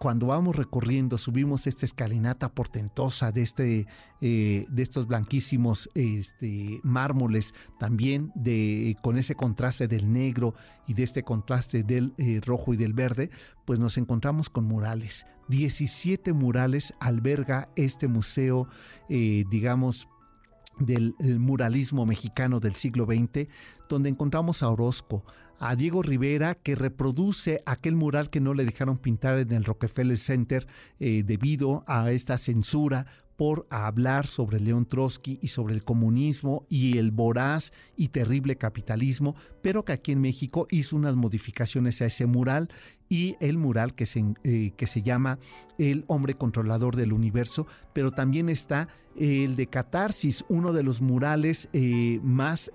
cuando 0.06 0.28
vamos 0.28 0.56
recorriendo, 0.56 1.18
subimos 1.18 1.66
esta 1.66 1.84
escalinata 1.84 2.54
portentosa 2.54 3.32
de, 3.32 3.42
este, 3.42 3.88
eh, 4.22 4.64
de 4.72 4.84
estos 4.84 5.08
blanquísimos 5.08 5.90
este, 5.96 6.80
mármoles, 6.84 7.56
también 7.80 8.32
de, 8.36 8.96
con 9.02 9.18
ese 9.18 9.34
contraste 9.34 9.88
del 9.88 10.14
negro 10.14 10.54
y 10.86 10.94
de 10.94 11.02
este 11.02 11.24
contraste 11.24 11.82
del 11.82 12.14
eh, 12.20 12.40
rojo 12.46 12.76
y 12.76 12.78
del 12.78 12.94
verde, 12.94 13.32
pues 13.66 13.80
nos 13.80 13.98
encontramos 13.98 14.48
con 14.48 14.66
murales. 14.66 15.26
17 15.48 16.34
murales 16.34 16.94
alberga 17.00 17.70
este 17.76 18.08
museo, 18.08 18.68
eh, 19.10 19.44
digamos, 19.50 20.08
del 20.80 21.16
muralismo 21.40 22.06
mexicano 22.06 22.60
del 22.60 22.76
siglo 22.76 23.06
XX, 23.06 23.48
donde 23.90 24.10
encontramos 24.10 24.64
a 24.64 24.70
Orozco, 24.70 25.24
a 25.60 25.76
Diego 25.76 26.02
Rivera, 26.02 26.56
que 26.56 26.76
reproduce 26.76 27.62
aquel 27.66 27.96
mural 27.96 28.30
que 28.30 28.42
no 28.42 28.54
le 28.54 28.66
dejaron 28.66 28.98
pintar 28.98 29.40
en 29.40 29.52
el 29.52 29.64
Rockefeller 29.64 30.18
Center 30.18 30.68
eh, 31.00 31.24
debido 31.24 31.84
a 31.88 32.12
esta 32.12 32.38
censura 32.38 33.06
por 33.36 33.68
hablar 33.70 34.28
sobre 34.28 34.60
León 34.60 34.86
Trotsky 34.86 35.40
y 35.42 35.50
sobre 35.50 35.76
el 35.76 35.84
comunismo 35.84 36.66
y 36.70 36.98
el 36.98 37.12
voraz 37.12 37.74
y 37.96 38.10
terrible 38.10 38.56
capitalismo, 38.56 39.36
pero 39.62 39.84
que 39.84 39.94
aquí 39.94 40.12
en 40.12 40.22
México 40.22 40.68
hizo 40.70 40.96
unas 40.96 41.16
modificaciones 41.16 42.02
a 42.02 42.06
ese 42.06 42.26
mural 42.26 42.70
y 43.10 43.36
el 43.40 43.58
mural 43.58 43.94
que 43.94 44.06
se, 44.06 44.26
eh, 44.44 44.72
que 44.76 44.88
se 44.88 45.02
llama 45.02 45.38
El 45.78 46.06
hombre 46.08 46.36
controlador 46.36 46.96
del 46.96 47.14
universo, 47.14 47.68
pero 47.94 48.12
también 48.12 48.50
está 48.50 48.88
el 49.16 49.56
de 49.56 49.68
Catarsis, 49.68 50.44
uno 50.50 50.74
de 50.74 50.84
los 50.84 51.02
murales 51.02 51.70
eh, 51.74 52.20
más 52.24 52.72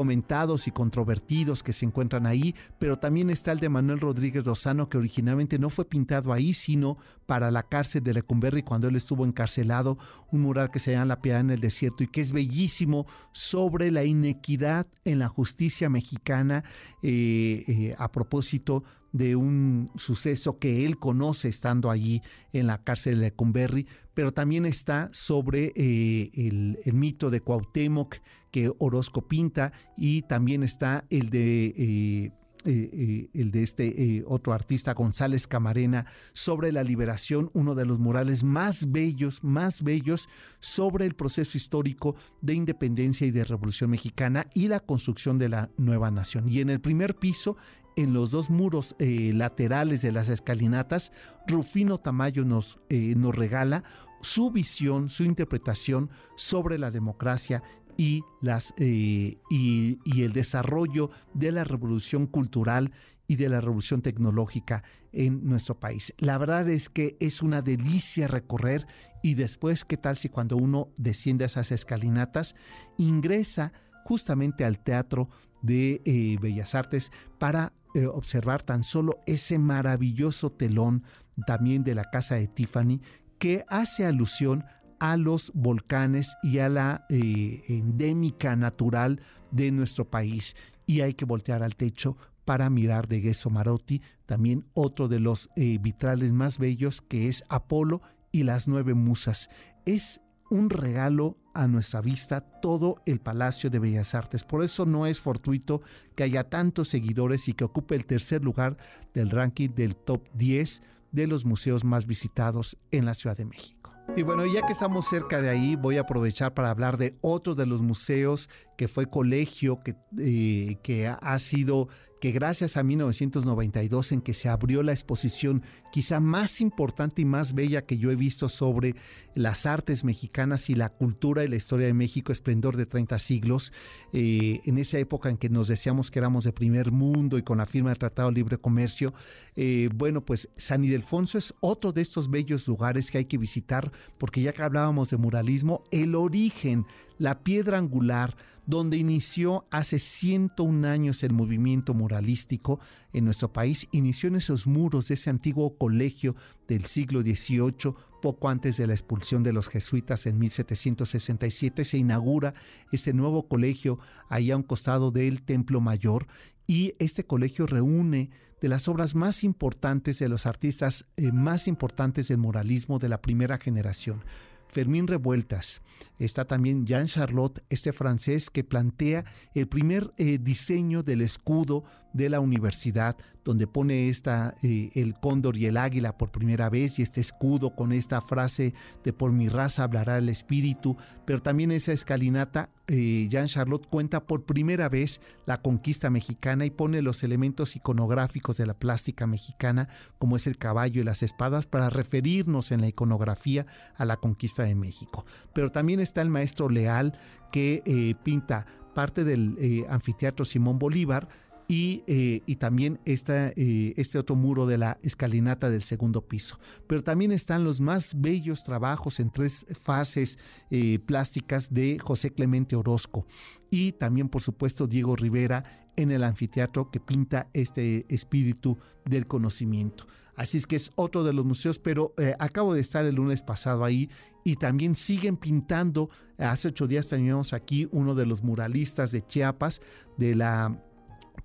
comentados 0.00 0.66
y 0.66 0.70
controvertidos 0.70 1.62
que 1.62 1.74
se 1.74 1.84
encuentran 1.84 2.24
ahí, 2.24 2.54
pero 2.78 2.98
también 2.98 3.28
está 3.28 3.52
el 3.52 3.60
de 3.60 3.68
Manuel 3.68 4.00
Rodríguez 4.00 4.46
Lozano, 4.46 4.88
que 4.88 4.96
originalmente 4.96 5.58
no 5.58 5.68
fue 5.68 5.84
pintado 5.84 6.32
ahí, 6.32 6.54
sino 6.54 6.96
para 7.26 7.50
la 7.50 7.64
cárcel 7.64 8.02
de 8.02 8.14
Lecumberri 8.14 8.62
cuando 8.62 8.88
él 8.88 8.96
estuvo 8.96 9.26
encarcelado, 9.26 9.98
un 10.32 10.40
mural 10.40 10.70
que 10.70 10.78
se 10.78 10.92
llama 10.92 11.04
La 11.04 11.20
Piedad 11.20 11.40
en 11.40 11.50
el 11.50 11.60
Desierto 11.60 12.02
y 12.02 12.06
que 12.06 12.22
es 12.22 12.32
bellísimo 12.32 13.06
sobre 13.32 13.90
la 13.90 14.02
inequidad 14.02 14.86
en 15.04 15.18
la 15.18 15.28
justicia 15.28 15.90
mexicana 15.90 16.64
eh, 17.02 17.62
eh, 17.68 17.94
a 17.98 18.10
propósito 18.10 18.82
de 19.12 19.36
un 19.36 19.90
suceso 19.96 20.58
que 20.58 20.86
él 20.86 20.98
conoce 20.98 21.48
estando 21.48 21.90
allí 21.90 22.22
en 22.52 22.66
la 22.66 22.78
cárcel 22.78 23.16
de 23.16 23.26
Lecumberri, 23.26 23.86
pero 24.14 24.32
también 24.32 24.66
está 24.66 25.08
sobre 25.12 25.72
eh, 25.74 26.30
el, 26.34 26.94
mito 26.94 27.30
de 27.30 27.40
Cuauhtémoc 27.40 28.16
que 28.50 28.72
Orozco 28.78 29.26
pinta 29.28 29.72
y 29.96 30.22
también 30.22 30.62
está 30.62 31.04
el 31.10 31.30
de... 31.30 31.66
Eh, 31.76 32.32
eh, 32.66 33.30
el 33.32 33.52
de 33.52 33.62
este 33.62 34.22
otro 34.26 34.52
artista 34.52 34.92
González 34.92 35.46
Camarena 35.46 36.04
sobre 36.34 36.72
la 36.72 36.84
liberación, 36.84 37.50
uno 37.54 37.74
de 37.74 37.86
los 37.86 37.98
murales 37.98 38.44
más 38.44 38.92
bellos, 38.92 39.42
más 39.42 39.82
bellos 39.82 40.28
sobre 40.58 41.06
el 41.06 41.14
proceso 41.14 41.56
histórico 41.56 42.16
de 42.42 42.52
independencia 42.52 43.26
y 43.26 43.30
de 43.30 43.46
revolución 43.46 43.88
mexicana 43.88 44.46
y 44.52 44.68
la 44.68 44.80
construcción 44.80 45.38
de 45.38 45.48
la 45.48 45.70
nueva 45.78 46.10
nación. 46.10 46.50
Y 46.50 46.60
en 46.60 46.68
el 46.68 46.82
primer 46.82 47.16
piso 47.16 47.56
en 47.96 48.12
los 48.12 48.30
dos 48.30 48.50
muros 48.50 48.94
eh, 48.98 49.32
laterales 49.34 50.02
de 50.02 50.12
las 50.12 50.28
escalinatas, 50.28 51.12
Rufino 51.46 51.98
Tamayo 51.98 52.44
nos, 52.44 52.78
eh, 52.88 53.14
nos 53.16 53.34
regala 53.34 53.84
su 54.22 54.50
visión, 54.50 55.08
su 55.08 55.24
interpretación 55.24 56.10
sobre 56.36 56.78
la 56.78 56.90
democracia 56.90 57.62
y, 58.00 58.24
las, 58.40 58.72
eh, 58.78 59.36
y, 59.50 59.98
el 60.22 60.32
desarrollo 60.32 61.10
de 61.34 61.52
la 61.52 61.64
revolución 61.64 62.26
cultural 62.26 62.92
y 63.26 63.36
de 63.36 63.50
la 63.50 63.60
revolución 63.60 64.00
tecnológica 64.00 64.82
en 65.12 65.46
nuestro 65.46 65.78
país. 65.78 66.14
La 66.16 66.38
verdad 66.38 66.66
es 66.70 66.88
que 66.88 67.18
es 67.20 67.42
una 67.42 67.60
delicia 67.60 68.26
recorrer 68.26 68.86
y 69.22 69.34
después, 69.34 69.84
¿qué 69.84 69.98
tal 69.98 70.16
si 70.16 70.30
cuando 70.30 70.56
uno 70.56 70.88
desciende 70.96 71.44
a 71.44 71.48
esas 71.48 71.72
escalinatas, 71.72 72.56
ingresa 72.96 73.74
justamente 74.06 74.64
al 74.64 74.82
Teatro 74.82 75.28
de 75.60 76.38
Bellas 76.40 76.74
Artes 76.74 77.12
para 77.38 77.74
eh, 77.94 78.06
observar 78.06 78.62
tan 78.62 78.82
solo 78.82 79.20
ese 79.26 79.58
maravilloso 79.58 80.50
telón 80.50 81.04
también 81.46 81.84
de 81.84 81.94
la 81.94 82.04
casa 82.04 82.36
de 82.36 82.48
Tiffany 82.48 83.02
que 83.38 83.64
hace 83.68 84.06
alusión 84.06 84.64
a 85.00 85.16
los 85.16 85.50
volcanes 85.54 86.36
y 86.42 86.58
a 86.58 86.68
la 86.68 87.06
eh, 87.08 87.62
endémica 87.68 88.54
natural 88.54 89.20
de 89.50 89.72
nuestro 89.72 90.08
país. 90.08 90.54
Y 90.86 91.00
hay 91.00 91.14
que 91.14 91.24
voltear 91.24 91.62
al 91.62 91.74
techo 91.74 92.16
para 92.44 92.70
mirar 92.70 93.08
de 93.08 93.20
Gesso 93.20 93.50
Marotti, 93.50 94.02
también 94.26 94.66
otro 94.74 95.08
de 95.08 95.20
los 95.20 95.50
eh, 95.56 95.78
vitrales 95.80 96.32
más 96.32 96.58
bellos 96.58 97.00
que 97.00 97.28
es 97.28 97.44
Apolo 97.48 98.02
y 98.32 98.44
las 98.44 98.68
nueve 98.68 98.94
musas. 98.94 99.50
Es 99.86 100.20
un 100.50 100.68
regalo 100.68 101.36
a 101.54 101.66
nuestra 101.66 102.00
vista 102.00 102.40
todo 102.40 103.02
el 103.06 103.20
Palacio 103.20 103.70
de 103.70 103.78
Bellas 103.78 104.14
Artes. 104.14 104.44
Por 104.44 104.62
eso 104.62 104.84
no 104.84 105.06
es 105.06 105.20
fortuito 105.20 105.80
que 106.14 106.24
haya 106.24 106.48
tantos 106.48 106.88
seguidores 106.88 107.48
y 107.48 107.54
que 107.54 107.64
ocupe 107.64 107.94
el 107.94 108.04
tercer 108.04 108.44
lugar 108.44 108.76
del 109.14 109.30
ranking 109.30 109.70
del 109.70 109.96
top 109.96 110.28
10 110.34 110.82
de 111.12 111.26
los 111.26 111.44
museos 111.44 111.84
más 111.84 112.06
visitados 112.06 112.76
en 112.90 113.04
la 113.04 113.14
Ciudad 113.14 113.36
de 113.36 113.46
México. 113.46 113.92
Y 114.16 114.22
bueno, 114.22 114.44
ya 114.44 114.66
que 114.66 114.72
estamos 114.72 115.08
cerca 115.08 115.40
de 115.40 115.48
ahí, 115.48 115.76
voy 115.76 115.96
a 115.96 116.00
aprovechar 116.00 116.52
para 116.52 116.70
hablar 116.70 116.96
de 116.96 117.16
otro 117.20 117.54
de 117.54 117.64
los 117.64 117.80
museos 117.80 118.50
que 118.80 118.88
fue 118.88 119.10
colegio, 119.10 119.82
que, 119.82 119.94
eh, 120.18 120.78
que 120.82 121.06
ha 121.06 121.38
sido 121.38 121.88
que 122.18 122.32
gracias 122.32 122.78
a 122.78 122.82
1992 122.82 124.12
en 124.12 124.20
que 124.22 124.32
se 124.32 124.48
abrió 124.48 124.82
la 124.82 124.92
exposición 124.92 125.62
quizá 125.92 126.18
más 126.18 126.62
importante 126.62 127.20
y 127.20 127.24
más 127.26 127.54
bella 127.54 127.84
que 127.84 127.98
yo 127.98 128.10
he 128.10 128.16
visto 128.16 128.48
sobre 128.48 128.94
las 129.34 129.66
artes 129.66 130.04
mexicanas 130.04 130.70
y 130.70 130.74
la 130.74 130.90
cultura 130.90 131.44
y 131.44 131.48
la 131.48 131.56
historia 131.56 131.86
de 131.88 131.94
México, 131.94 132.32
esplendor 132.32 132.78
de 132.78 132.86
30 132.86 133.18
siglos, 133.18 133.72
eh, 134.12 134.60
en 134.64 134.78
esa 134.78 134.98
época 134.98 135.30
en 135.30 135.36
que 135.36 135.48
nos 135.48 135.68
decíamos 135.68 136.10
que 136.10 136.18
éramos 136.18 136.44
de 136.44 136.52
primer 136.52 136.90
mundo 136.90 137.36
y 137.36 137.42
con 137.42 137.58
la 137.58 137.66
firma 137.66 137.90
del 137.90 137.98
Tratado 137.98 138.28
de 138.28 138.34
Libre 138.34 138.58
Comercio, 138.58 139.12
eh, 139.56 139.88
bueno, 139.94 140.24
pues 140.24 140.48
San 140.56 140.84
Ildefonso 140.84 141.36
es 141.36 141.54
otro 141.60 141.92
de 141.92 142.02
estos 142.02 142.30
bellos 142.30 142.68
lugares 142.68 143.10
que 143.10 143.18
hay 143.18 143.24
que 143.24 143.38
visitar, 143.38 143.92
porque 144.18 144.42
ya 144.42 144.52
que 144.54 144.62
hablábamos 144.62 145.10
de 145.10 145.16
muralismo, 145.16 145.84
el 145.90 146.14
origen, 146.14 146.86
la 147.20 147.44
piedra 147.44 147.76
angular 147.76 148.34
donde 148.64 148.96
inició 148.96 149.66
hace 149.70 149.98
101 149.98 150.88
años 150.88 151.22
el 151.22 151.34
movimiento 151.34 151.92
muralístico 151.92 152.80
en 153.12 153.26
nuestro 153.26 153.52
país, 153.52 153.88
inició 153.92 154.28
en 154.28 154.36
esos 154.36 154.66
muros 154.66 155.08
de 155.08 155.14
ese 155.14 155.28
antiguo 155.28 155.76
colegio 155.76 156.34
del 156.66 156.86
siglo 156.86 157.20
XVIII, 157.20 157.94
poco 158.22 158.48
antes 158.48 158.78
de 158.78 158.86
la 158.86 158.94
expulsión 158.94 159.42
de 159.42 159.52
los 159.52 159.68
jesuitas 159.68 160.24
en 160.26 160.38
1767, 160.38 161.84
se 161.84 161.98
inaugura 161.98 162.54
este 162.90 163.12
nuevo 163.12 163.48
colegio 163.48 163.98
ahí 164.30 164.50
a 164.50 164.56
un 164.56 164.62
costado 164.62 165.10
del 165.10 165.42
Templo 165.42 165.82
Mayor 165.82 166.26
y 166.66 166.94
este 166.98 167.24
colegio 167.24 167.66
reúne 167.66 168.30
de 168.62 168.68
las 168.68 168.88
obras 168.88 169.14
más 169.14 169.44
importantes 169.44 170.18
de 170.18 170.28
los 170.30 170.46
artistas 170.46 171.04
eh, 171.16 171.32
más 171.32 171.68
importantes 171.68 172.28
del 172.28 172.38
muralismo 172.38 172.98
de 172.98 173.10
la 173.10 173.20
primera 173.20 173.58
generación. 173.58 174.22
Fermín 174.70 175.06
Revueltas. 175.06 175.82
Está 176.18 176.44
también 176.44 176.86
Jean 176.86 177.06
Charlotte, 177.06 177.62
este 177.68 177.92
francés 177.92 178.50
que 178.50 178.64
plantea 178.64 179.24
el 179.54 179.68
primer 179.68 180.12
eh, 180.16 180.38
diseño 180.38 181.02
del 181.02 181.20
escudo 181.22 181.84
de 182.12 182.28
la 182.28 182.40
universidad, 182.40 183.16
donde 183.44 183.66
pone 183.66 184.08
esta, 184.08 184.54
eh, 184.62 184.90
el 184.94 185.14
cóndor 185.14 185.56
y 185.56 185.66
el 185.66 185.76
águila 185.76 186.16
por 186.16 186.30
primera 186.30 186.68
vez 186.68 186.98
y 186.98 187.02
este 187.02 187.20
escudo 187.20 187.74
con 187.74 187.92
esta 187.92 188.20
frase 188.20 188.74
de 189.02 189.12
por 189.12 189.32
mi 189.32 189.48
raza 189.48 189.84
hablará 189.84 190.18
el 190.18 190.28
espíritu, 190.28 190.96
pero 191.24 191.40
también 191.40 191.70
esa 191.70 191.92
escalinata, 191.92 192.70
eh, 192.86 193.28
Jean 193.30 193.46
Charlotte 193.46 193.86
cuenta 193.86 194.26
por 194.26 194.44
primera 194.44 194.88
vez 194.88 195.20
la 195.46 195.62
conquista 195.62 196.10
mexicana 196.10 196.66
y 196.66 196.70
pone 196.70 197.02
los 197.02 197.22
elementos 197.22 197.76
iconográficos 197.76 198.56
de 198.56 198.66
la 198.66 198.74
plástica 198.74 199.26
mexicana, 199.26 199.88
como 200.18 200.36
es 200.36 200.46
el 200.46 200.58
caballo 200.58 201.00
y 201.00 201.04
las 201.04 201.22
espadas, 201.22 201.66
para 201.66 201.88
referirnos 201.88 202.72
en 202.72 202.80
la 202.80 202.88
iconografía 202.88 203.66
a 203.96 204.04
la 204.04 204.16
conquista 204.16 204.64
de 204.64 204.74
México. 204.74 205.24
Pero 205.54 205.70
también 205.70 206.00
está 206.00 206.20
el 206.20 206.30
maestro 206.30 206.68
Leal 206.68 207.16
que 207.52 207.82
eh, 207.86 208.14
pinta 208.22 208.66
parte 208.94 209.24
del 209.24 209.56
anfiteatro 209.88 210.44
Simón 210.44 210.78
Bolívar, 210.78 211.28
eh, 211.72 212.42
y, 212.46 212.56
también 212.56 212.98
está 213.04 213.52
eh, 213.54 213.94
este 213.96 214.18
otro 214.18 214.34
muro 214.34 214.66
de 214.66 214.76
la 214.76 214.98
escalinata 215.02 215.70
del 215.70 215.82
segundo 215.82 216.26
piso. 216.26 216.58
Pero 216.88 217.04
también 217.04 217.30
están 217.30 217.62
los 217.62 217.80
más 217.80 218.20
bellos 218.20 218.64
trabajos 218.64 219.20
en 219.20 219.30
tres 219.30 219.64
fases 219.80 220.36
eh, 220.70 220.98
plásticas 220.98 221.72
de 221.72 222.00
José 222.00 222.32
Clemente 222.32 222.74
Orozco 222.74 223.24
y 223.70 223.92
también 223.92 224.28
por 224.28 224.42
supuesto 224.42 224.88
Diego 224.88 225.14
Rivera 225.14 225.62
en 225.96 226.10
el 226.10 226.24
anfiteatro 226.24 226.90
que 226.90 226.98
pinta 226.98 227.48
este 227.52 228.04
espíritu 228.12 228.76
del 229.04 229.28
conocimiento. 229.28 230.06
Así 230.34 230.58
es 230.58 230.66
que 230.66 230.74
es 230.74 230.90
otro 230.96 231.22
de 231.22 231.34
los 231.34 231.44
museos, 231.44 231.78
pero 231.78 232.14
acabo 232.38 232.74
de 232.74 232.80
estar 232.80 233.04
el 233.04 233.16
lunes 233.16 233.42
pasado 233.42 233.84
ahí 233.84 234.08
y 234.42 234.56
también 234.56 234.94
siguen 234.94 235.36
pintando. 235.36 236.08
Hace 236.38 236.68
ocho 236.68 236.86
días 236.86 237.08
teníamos 237.08 237.52
aquí 237.52 237.88
uno 237.92 238.14
de 238.14 238.24
los 238.24 238.42
muralistas 238.42 239.12
de 239.12 239.22
Chiapas, 239.22 239.82
de 240.16 240.34
la 240.34 240.82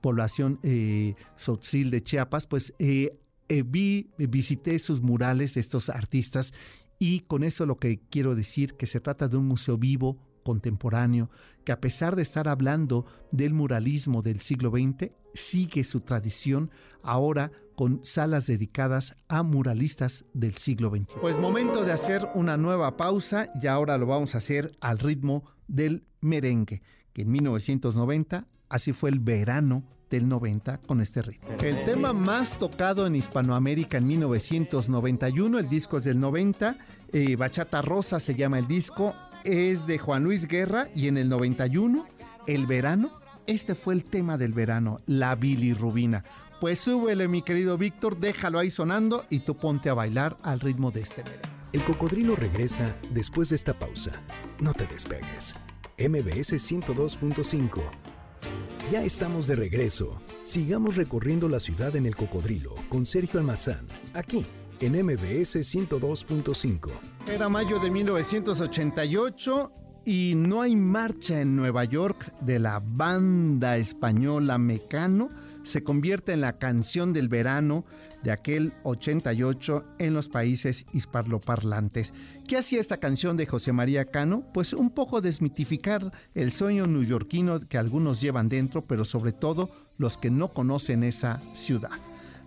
población 0.05 0.59
eh, 0.61 1.15
de 1.71 2.03
Chiapas, 2.03 2.45
pues 2.45 2.75
eh, 2.77 3.17
eh, 3.49 3.63
vi, 3.65 4.11
visité 4.19 4.77
sus 4.77 5.01
murales 5.01 5.55
de 5.55 5.61
estos 5.61 5.89
artistas 5.89 6.53
y 6.99 7.21
con 7.21 7.43
eso 7.43 7.65
lo 7.65 7.79
que 7.79 8.01
quiero 8.11 8.35
decir 8.35 8.75
que 8.75 8.85
se 8.85 8.99
trata 8.99 9.27
de 9.27 9.37
un 9.37 9.47
museo 9.47 9.79
vivo, 9.79 10.19
contemporáneo, 10.43 11.31
que 11.63 11.71
a 11.71 11.81
pesar 11.81 12.15
de 12.15 12.21
estar 12.21 12.47
hablando 12.47 13.07
del 13.31 13.55
muralismo 13.55 14.21
del 14.21 14.41
siglo 14.41 14.69
XX, 14.69 15.09
sigue 15.33 15.83
su 15.83 16.01
tradición 16.01 16.69
ahora 17.01 17.51
con 17.73 18.01
salas 18.03 18.45
dedicadas 18.45 19.15
a 19.27 19.41
muralistas 19.41 20.23
del 20.35 20.53
siglo 20.53 20.91
XXI. 20.91 21.15
Pues 21.19 21.35
momento 21.35 21.83
de 21.83 21.93
hacer 21.93 22.29
una 22.35 22.57
nueva 22.57 22.95
pausa 22.95 23.49
y 23.59 23.65
ahora 23.65 23.97
lo 23.97 24.05
vamos 24.05 24.35
a 24.35 24.37
hacer 24.37 24.71
al 24.81 24.99
ritmo 24.99 25.45
del 25.67 26.05
merengue, 26.21 26.83
que 27.11 27.23
en 27.23 27.31
1990 27.31 28.45
así 28.75 28.91
fue 28.91 29.09
el 29.09 29.19
verano 29.19 29.83
del 30.09 30.27
90 30.27 30.79
con 30.79 31.01
este 31.01 31.21
ritmo. 31.21 31.55
El 31.63 31.83
tema 31.85 32.13
más 32.13 32.59
tocado 32.59 33.07
en 33.07 33.15
Hispanoamérica 33.15 33.97
en 33.97 34.07
1991, 34.07 35.59
el 35.59 35.69
disco 35.69 35.97
es 35.97 36.03
del 36.03 36.19
90, 36.19 36.77
eh, 37.11 37.35
Bachata 37.37 37.81
Rosa 37.81 38.19
se 38.19 38.35
llama 38.35 38.59
el 38.59 38.67
disco, 38.67 39.15
es 39.45 39.87
de 39.87 39.97
Juan 39.97 40.23
Luis 40.23 40.47
Guerra 40.47 40.89
y 40.93 41.07
en 41.07 41.17
el 41.17 41.29
91, 41.29 42.05
el 42.47 42.65
verano, 42.67 43.11
este 43.47 43.75
fue 43.75 43.93
el 43.93 44.03
tema 44.03 44.37
del 44.37 44.53
verano, 44.53 44.99
la 45.05 45.35
bilirrubina. 45.35 46.23
Pues 46.59 46.79
súbele 46.79 47.27
mi 47.27 47.41
querido 47.41 47.77
Víctor, 47.77 48.19
déjalo 48.19 48.59
ahí 48.59 48.69
sonando 48.69 49.25
y 49.29 49.39
tú 49.39 49.55
ponte 49.55 49.89
a 49.89 49.93
bailar 49.93 50.37
al 50.43 50.59
ritmo 50.59 50.91
de 50.91 51.01
este 51.01 51.23
verano. 51.23 51.55
El 51.71 51.83
cocodrilo 51.83 52.35
regresa 52.35 52.95
después 53.11 53.49
de 53.49 53.55
esta 53.55 53.73
pausa. 53.73 54.11
No 54.61 54.73
te 54.73 54.85
despegues. 54.85 55.55
MBS 55.97 56.53
102.5 56.53 58.14
ya 58.91 59.03
estamos 59.03 59.47
de 59.47 59.55
regreso. 59.55 60.21
Sigamos 60.43 60.95
recorriendo 60.95 61.49
la 61.49 61.59
ciudad 61.59 61.95
en 61.95 62.05
el 62.05 62.15
cocodrilo 62.15 62.75
con 62.89 63.05
Sergio 63.05 63.39
Almazán, 63.39 63.87
aquí 64.13 64.45
en 64.79 64.93
MBS 65.05 65.55
102.5. 65.55 66.91
Era 67.27 67.49
mayo 67.49 67.79
de 67.79 67.89
1988 67.89 69.71
y 70.05 70.33
no 70.35 70.61
hay 70.61 70.75
marcha 70.75 71.41
en 71.41 71.55
Nueva 71.55 71.85
York 71.85 72.33
de 72.41 72.59
la 72.59 72.81
banda 72.83 73.77
española 73.77 74.57
Mecano 74.57 75.29
se 75.65 75.83
convierte 75.83 76.31
en 76.31 76.41
la 76.41 76.59
canción 76.59 77.11
del 77.11 77.27
verano 77.27 77.85
de 78.25 78.31
aquel 78.31 78.73
88 78.83 79.85
en 79.99 80.15
los 80.15 80.27
países 80.27 80.87
hispanoparlantes. 80.91 82.11
¿Qué 82.47 82.57
hacía 82.57 82.81
esta 82.81 82.97
canción 82.97 83.37
de 83.37 83.45
José 83.45 83.71
María 83.71 84.05
Cano? 84.05 84.43
Pues 84.51 84.73
un 84.73 84.89
poco 84.89 85.21
desmitificar 85.21 86.11
el 86.33 86.51
sueño 86.51 86.87
neoyorquino 86.87 87.59
que 87.59 87.77
algunos 87.77 88.19
llevan 88.19 88.49
dentro, 88.49 88.81
pero 88.81 89.05
sobre 89.05 89.31
todo 89.31 89.69
los 89.99 90.17
que 90.17 90.31
no 90.31 90.47
conocen 90.49 91.03
esa 91.03 91.39
ciudad. 91.53 91.91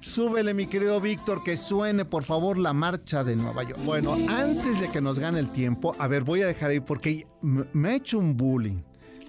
Súbele, 0.01 0.53
mi 0.53 0.67
querido 0.67 1.01
Víctor, 1.01 1.45
que 1.45 1.57
suene 1.57 2.05
por 2.05 2.25
favor 2.25 2.59
la 2.59 2.73
marcha 2.73 3.23
de 3.23 3.37
Nueva 3.37 3.63
York. 3.63 3.81
Bueno, 3.85 4.17
antes 4.29 4.81
de 4.81 4.91
que 4.91 5.01
nos 5.01 5.21
gane 5.21 5.39
el 5.39 5.51
tiempo, 5.51 5.95
a 5.99 6.09
ver, 6.09 6.25
voy 6.25 6.43
a 6.43 6.49
dejar 6.49 6.71
ahí 6.71 6.81
porque 6.81 7.25
me 7.41 7.89
ha 7.89 7.95
hecho 7.95 8.19
un 8.19 8.37
bullying, 8.37 8.81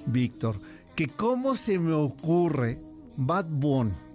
Víctor, 0.08 0.60
que 0.96 1.08
cómo 1.08 1.56
se 1.56 1.78
me 1.78 1.94
ocurre 1.94 2.80
Bad 3.18 3.46
Bunny. 3.50 4.09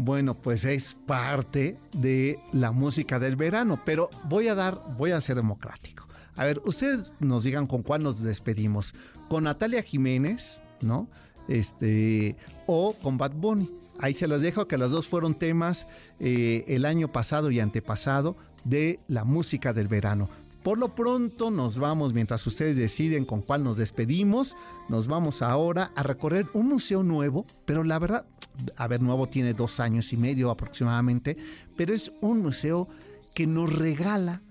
Bueno, 0.00 0.34
pues 0.34 0.64
es 0.64 0.94
parte 1.06 1.76
de 1.92 2.38
la 2.52 2.70
música 2.70 3.18
del 3.18 3.34
verano, 3.34 3.80
pero 3.84 4.08
voy 4.28 4.46
a 4.46 4.54
dar, 4.54 4.80
voy 4.96 5.10
a 5.10 5.20
ser 5.20 5.34
democrático. 5.34 6.06
A 6.36 6.44
ver, 6.44 6.62
ustedes 6.64 7.10
nos 7.18 7.42
digan 7.42 7.66
con 7.66 7.82
cuál 7.82 8.04
nos 8.04 8.22
despedimos. 8.22 8.94
Con 9.28 9.42
Natalia 9.42 9.82
Jiménez, 9.82 10.62
¿no? 10.82 11.08
Este, 11.48 12.36
o 12.66 12.92
con 12.92 13.18
Bad 13.18 13.32
Bunny. 13.32 13.68
Ahí 13.98 14.14
se 14.14 14.28
los 14.28 14.40
dejo 14.40 14.68
que 14.68 14.78
los 14.78 14.92
dos 14.92 15.08
fueron 15.08 15.34
temas 15.34 15.88
eh, 16.20 16.64
el 16.68 16.84
año 16.84 17.10
pasado 17.10 17.50
y 17.50 17.58
antepasado 17.58 18.36
de 18.62 19.00
la 19.08 19.24
música 19.24 19.72
del 19.72 19.88
verano. 19.88 20.30
Por 20.68 20.78
lo 20.78 20.94
pronto 20.94 21.50
nos 21.50 21.78
vamos, 21.78 22.12
mientras 22.12 22.46
ustedes 22.46 22.76
deciden 22.76 23.24
con 23.24 23.40
cuál 23.40 23.64
nos 23.64 23.78
despedimos, 23.78 24.54
nos 24.90 25.08
vamos 25.08 25.40
ahora 25.40 25.92
a 25.96 26.02
recorrer 26.02 26.44
un 26.52 26.68
museo 26.68 27.02
nuevo, 27.02 27.46
pero 27.64 27.84
la 27.84 27.98
verdad, 27.98 28.26
a 28.76 28.86
ver, 28.86 29.00
nuevo 29.00 29.26
tiene 29.28 29.54
dos 29.54 29.80
años 29.80 30.12
y 30.12 30.18
medio 30.18 30.50
aproximadamente, 30.50 31.38
pero 31.74 31.94
es 31.94 32.12
un 32.20 32.42
museo 32.42 32.86
que 33.34 33.46
nos 33.46 33.72
regala 33.72 34.42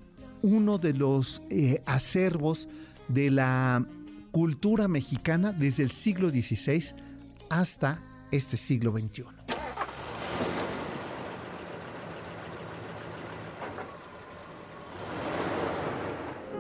uno 0.41 0.79
de 0.79 0.93
los 0.95 1.43
eh, 1.51 1.83
acervos 1.85 2.67
de 3.09 3.29
la 3.29 3.85
cultura 4.31 4.87
mexicana 4.87 5.51
desde 5.51 5.83
el 5.83 5.91
siglo 5.91 6.31
XVI 6.31 6.95
hasta 7.51 8.01
este 8.31 8.57
siglo 8.57 8.91
XXI. 8.91 9.36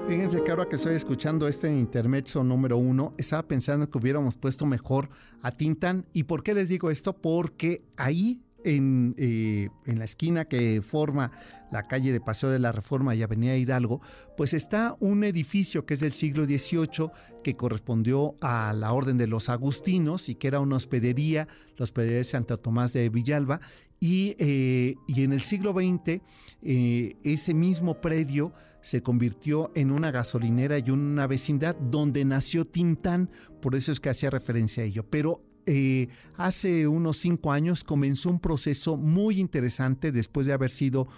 Fíjense 0.07 0.41
que 0.41 0.51
ahora 0.51 0.69
que 0.69 0.77
estoy 0.77 0.95
escuchando 0.95 1.49
este 1.49 1.69
intermezzo 1.69 2.41
número 2.41 2.77
uno, 2.77 3.13
estaba 3.17 3.45
pensando 3.45 3.89
que 3.89 3.97
hubiéramos 3.97 4.37
puesto 4.37 4.65
mejor 4.65 5.09
a 5.41 5.51
Tintán. 5.51 6.05
¿Y 6.13 6.23
por 6.23 6.43
qué 6.43 6.53
les 6.53 6.69
digo 6.69 6.89
esto? 6.89 7.11
Porque 7.11 7.83
ahí 7.97 8.41
en, 8.63 9.15
eh, 9.17 9.67
en, 9.85 9.99
la 9.99 10.05
esquina 10.05 10.45
que 10.45 10.81
forma 10.81 11.31
la 11.71 11.89
calle 11.89 12.13
de 12.13 12.21
Paseo 12.21 12.49
de 12.49 12.59
la 12.59 12.71
Reforma 12.71 13.15
y 13.15 13.21
Avenida 13.21 13.57
Hidalgo, 13.57 13.99
pues 14.37 14.53
está 14.53 14.95
un 15.01 15.25
edificio 15.25 15.85
que 15.85 15.95
es 15.95 15.99
del 15.99 16.13
siglo 16.13 16.45
XVIII 16.45 17.11
que 17.43 17.57
correspondió 17.57 18.35
a 18.39 18.71
la 18.73 18.93
Orden 18.93 19.17
de 19.17 19.27
los 19.27 19.49
Agustinos 19.49 20.29
y 20.29 20.35
que 20.35 20.47
era 20.47 20.61
una 20.61 20.77
hospedería, 20.77 21.49
la 21.75 21.83
hospedería 21.83 22.19
de 22.19 22.23
Santa 22.23 22.55
Tomás 22.55 22.93
de 22.93 23.09
Villalba. 23.09 23.59
Y, 23.99 24.35
eh, 24.39 24.95
y 25.07 25.23
en 25.23 25.33
el 25.33 25.41
siglo 25.41 25.73
XX, 25.73 26.21
eh, 26.61 27.13
ese 27.23 27.53
mismo 27.53 27.99
predio 27.99 28.53
se 28.87 29.03
convirtió 29.03 29.69
en 29.75 29.91
una 29.91 30.11
gasolinera 30.11 30.79
y 30.79 30.91
una 30.91 31.27
vecindad 31.27 31.75
donde 31.75 32.23
nació 32.23 32.63
Tintán, 32.63 33.29
por 33.61 33.75
eso 33.75 33.91
es 33.91 33.99
que 33.99 34.09
hacía 34.09 34.29
referencia 34.29 34.81
a 34.81 34.85
ello. 34.85 35.03
Pero 35.09 35.41
eh, 35.65 36.07
hace 36.37 36.87
unos 36.87 37.17
cinco 37.17 37.51
años 37.51 37.83
comenzó 37.83 38.29
un 38.29 38.39
proceso 38.39 38.95
muy 38.95 39.41
interesante 39.41 40.13
después 40.13 40.47
de 40.47 40.53
haber 40.53 40.71
sido 40.71 41.09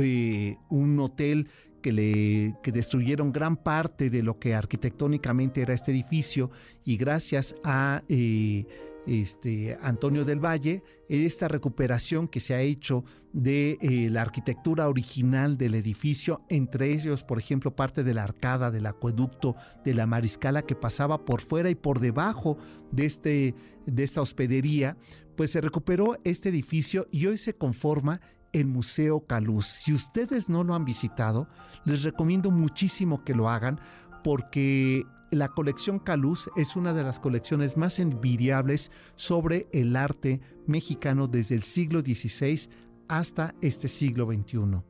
eh, 0.00 0.58
un 0.68 1.00
hotel 1.00 1.48
que, 1.82 1.90
le, 1.90 2.54
que 2.62 2.70
destruyeron 2.70 3.32
gran 3.32 3.56
parte 3.56 4.10
de 4.10 4.22
lo 4.22 4.38
que 4.38 4.54
arquitectónicamente 4.54 5.62
era 5.62 5.74
este 5.74 5.90
edificio 5.90 6.52
y 6.84 6.98
gracias 6.98 7.56
a 7.64 8.04
eh, 8.08 8.64
este, 9.08 9.76
Antonio 9.80 10.24
del 10.24 10.44
Valle, 10.44 10.82
esta 11.08 11.48
recuperación 11.48 12.28
que 12.28 12.40
se 12.40 12.54
ha 12.54 12.60
hecho 12.60 13.04
de 13.32 13.78
eh, 13.80 14.10
la 14.10 14.22
arquitectura 14.22 14.88
original 14.88 15.56
del 15.56 15.74
edificio, 15.74 16.42
entre 16.50 16.92
ellos, 16.92 17.22
por 17.22 17.38
ejemplo, 17.38 17.74
parte 17.74 18.04
de 18.04 18.14
la 18.14 18.24
arcada, 18.24 18.70
del 18.70 18.86
acueducto, 18.86 19.56
de 19.84 19.94
la 19.94 20.06
mariscala 20.06 20.62
que 20.62 20.74
pasaba 20.74 21.24
por 21.24 21.40
fuera 21.40 21.70
y 21.70 21.74
por 21.74 22.00
debajo 22.00 22.58
de, 22.92 23.06
este, 23.06 23.54
de 23.86 24.04
esta 24.04 24.20
hospedería, 24.20 24.96
pues 25.36 25.52
se 25.52 25.60
recuperó 25.60 26.18
este 26.24 26.50
edificio 26.50 27.06
y 27.10 27.26
hoy 27.26 27.38
se 27.38 27.54
conforma 27.54 28.20
el 28.52 28.66
Museo 28.66 29.26
Caluz. 29.26 29.66
Si 29.66 29.92
ustedes 29.92 30.48
no 30.48 30.64
lo 30.64 30.74
han 30.74 30.84
visitado, 30.84 31.48
les 31.84 32.02
recomiendo 32.02 32.50
muchísimo 32.50 33.24
que 33.24 33.34
lo 33.34 33.48
hagan 33.48 33.80
porque 34.24 35.04
la 35.30 35.48
colección 35.48 35.98
Caluz 35.98 36.50
es 36.56 36.76
una 36.76 36.92
de 36.92 37.02
las 37.02 37.20
colecciones 37.20 37.76
más 37.76 37.98
envidiables 37.98 38.90
sobre 39.16 39.68
el 39.72 39.96
arte 39.96 40.40
mexicano 40.66 41.26
desde 41.26 41.54
el 41.54 41.62
siglo 41.62 42.00
XVI 42.00 42.68
hasta 43.08 43.54
este 43.60 43.88
siglo 43.88 44.26
XXI. 44.26 44.82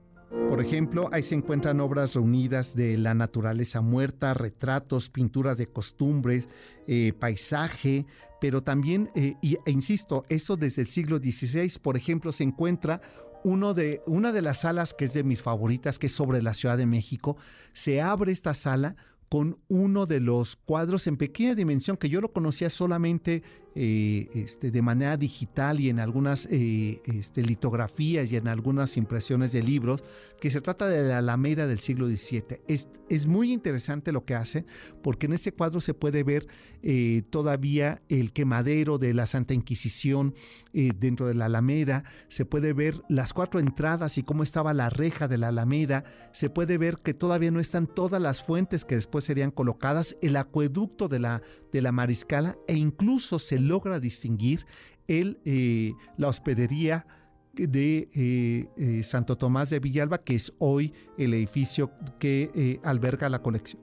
Por 0.48 0.60
ejemplo, 0.60 1.08
ahí 1.12 1.22
se 1.22 1.34
encuentran 1.34 1.80
obras 1.80 2.14
reunidas 2.14 2.74
de 2.74 2.98
la 2.98 3.14
naturaleza 3.14 3.80
muerta, 3.80 4.34
retratos, 4.34 5.08
pinturas 5.08 5.56
de 5.56 5.68
costumbres, 5.68 6.48
eh, 6.86 7.12
paisaje, 7.18 8.06
pero 8.40 8.62
también, 8.62 9.10
eh, 9.14 9.34
e 9.42 9.70
insisto, 9.70 10.24
esto 10.28 10.56
desde 10.56 10.82
el 10.82 10.88
siglo 10.88 11.18
XVI, 11.18 11.78
por 11.80 11.96
ejemplo, 11.96 12.32
se 12.32 12.44
encuentra 12.44 13.00
una 13.44 13.72
de 13.72 14.42
las 14.42 14.60
salas 14.60 14.92
que 14.92 15.06
es 15.06 15.14
de 15.14 15.24
mis 15.24 15.40
favoritas, 15.40 15.98
que 15.98 16.06
es 16.06 16.12
sobre 16.12 16.42
la 16.42 16.54
Ciudad 16.54 16.76
de 16.76 16.86
México. 16.86 17.36
Se 17.72 18.02
abre 18.02 18.32
esta 18.32 18.52
sala 18.52 18.96
con 19.28 19.58
uno 19.68 20.06
de 20.06 20.20
los 20.20 20.56
cuadros 20.56 21.06
en 21.06 21.16
pequeña 21.16 21.54
dimensión 21.54 21.96
que 21.96 22.08
yo 22.08 22.20
lo 22.20 22.32
conocía 22.32 22.70
solamente 22.70 23.42
eh, 23.80 24.28
este, 24.34 24.72
de 24.72 24.82
manera 24.82 25.16
digital 25.16 25.78
y 25.78 25.88
en 25.88 26.00
algunas 26.00 26.46
eh, 26.50 27.00
este, 27.04 27.42
litografías 27.42 28.32
y 28.32 28.34
en 28.34 28.48
algunas 28.48 28.96
impresiones 28.96 29.52
de 29.52 29.62
libros, 29.62 30.02
que 30.40 30.50
se 30.50 30.60
trata 30.60 30.88
de 30.88 31.06
la 31.06 31.18
Alameda 31.18 31.68
del 31.68 31.78
siglo 31.78 32.08
XVII. 32.08 32.60
Es, 32.66 32.88
es 33.08 33.28
muy 33.28 33.52
interesante 33.52 34.10
lo 34.10 34.24
que 34.24 34.34
hace, 34.34 34.66
porque 35.00 35.26
en 35.26 35.32
este 35.32 35.52
cuadro 35.52 35.80
se 35.80 35.94
puede 35.94 36.24
ver 36.24 36.48
eh, 36.82 37.22
todavía 37.30 38.02
el 38.08 38.32
quemadero 38.32 38.98
de 38.98 39.14
la 39.14 39.26
Santa 39.26 39.54
Inquisición 39.54 40.34
dentro 40.72 41.26
de 41.26 41.34
la 41.34 41.46
Alameda, 41.46 42.04
se 42.28 42.44
puede 42.44 42.72
ver 42.72 43.02
las 43.08 43.32
cuatro 43.32 43.58
entradas 43.58 44.16
y 44.18 44.22
cómo 44.22 44.42
estaba 44.44 44.74
la 44.74 44.90
reja 44.90 45.26
de 45.26 45.38
la 45.38 45.48
Alameda, 45.48 46.04
se 46.32 46.50
puede 46.50 46.78
ver 46.78 46.96
que 46.96 47.14
todavía 47.14 47.50
no 47.50 47.58
están 47.58 47.86
todas 47.86 48.20
las 48.22 48.42
fuentes 48.42 48.84
que 48.84 48.94
después 48.94 49.24
serían 49.24 49.50
colocadas, 49.50 50.16
el 50.22 50.36
acueducto 50.36 51.08
de 51.08 51.18
la, 51.18 51.42
de 51.72 51.82
la 51.82 51.90
Mariscala 51.90 52.56
e 52.68 52.74
incluso 52.74 53.38
se 53.38 53.58
logra 53.68 54.00
distinguir 54.00 54.66
el, 55.06 55.40
eh, 55.44 55.92
la 56.16 56.28
hospedería 56.28 57.06
de 57.54 58.08
eh, 58.14 58.66
eh, 58.76 59.02
Santo 59.02 59.36
Tomás 59.36 59.70
de 59.70 59.80
Villalba, 59.80 60.18
que 60.18 60.34
es 60.34 60.52
hoy 60.58 60.92
el 61.16 61.34
edificio 61.34 61.90
que 62.18 62.80
alberga 62.84 63.28
la 63.28 63.42
colección. 63.42 63.82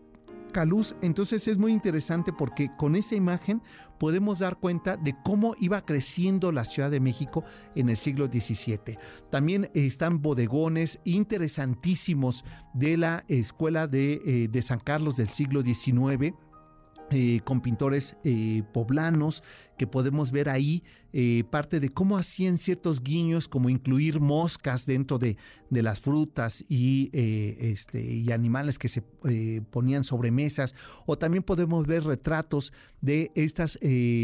Caluz, 0.54 0.96
entonces 1.02 1.50
es 1.50 1.58
muy 1.58 1.74
interesante 1.74 2.32
porque 2.32 2.70
con 2.78 2.96
esa 2.96 3.16
imagen 3.16 3.62
podemos 4.00 4.40
dar 4.40 4.58
cuenta 4.58 4.96
de 4.96 5.14
cómo 5.26 5.54
iba 5.60 5.84
creciendo 5.86 6.54
la 6.54 6.64
Ciudad 6.64 6.90
de 6.90 7.02
México 7.02 7.44
en 7.76 7.90
el 7.90 7.98
siglo 7.98 8.28
XVII. 8.28 8.98
También 9.30 9.70
están 9.74 10.22
bodegones 10.22 11.02
interesantísimos 11.04 12.46
de 12.74 12.96
la 12.96 13.26
Escuela 13.28 13.88
de, 13.88 14.48
de 14.50 14.62
San 14.62 14.80
Carlos 14.80 15.18
del 15.18 15.28
siglo 15.28 15.62
XIX 15.62 16.34
eh, 17.12 17.42
con 17.44 17.62
pintores 17.62 18.18
eh, 18.24 18.64
poblanos 18.74 19.44
que 19.78 19.86
podemos 19.86 20.32
ver 20.32 20.50
ahí 20.50 20.84
eh, 21.14 21.44
parte 21.52 21.80
de 21.80 21.90
cómo 21.90 22.18
hacían 22.18 22.58
ciertos 22.58 23.04
guiños 23.04 23.48
como 23.48 23.70
incluir 23.70 24.20
moscas 24.20 24.88
dentro 24.88 25.20
de, 25.20 25.38
de 25.70 25.84
las 25.84 26.00
frutas 26.00 26.66
y, 26.68 27.12
este, 27.14 28.02
y 28.02 28.32
animales 28.32 28.80
que 28.80 28.88
se 28.88 29.04
ponían 29.70 30.04
sobre 30.04 30.32
mesas. 30.32 30.74
O 31.06 31.18
también 31.18 31.44
podemos 31.44 31.86
ver 31.86 32.04
retratos 32.04 32.74
de 33.02 33.32
estas 33.36 33.80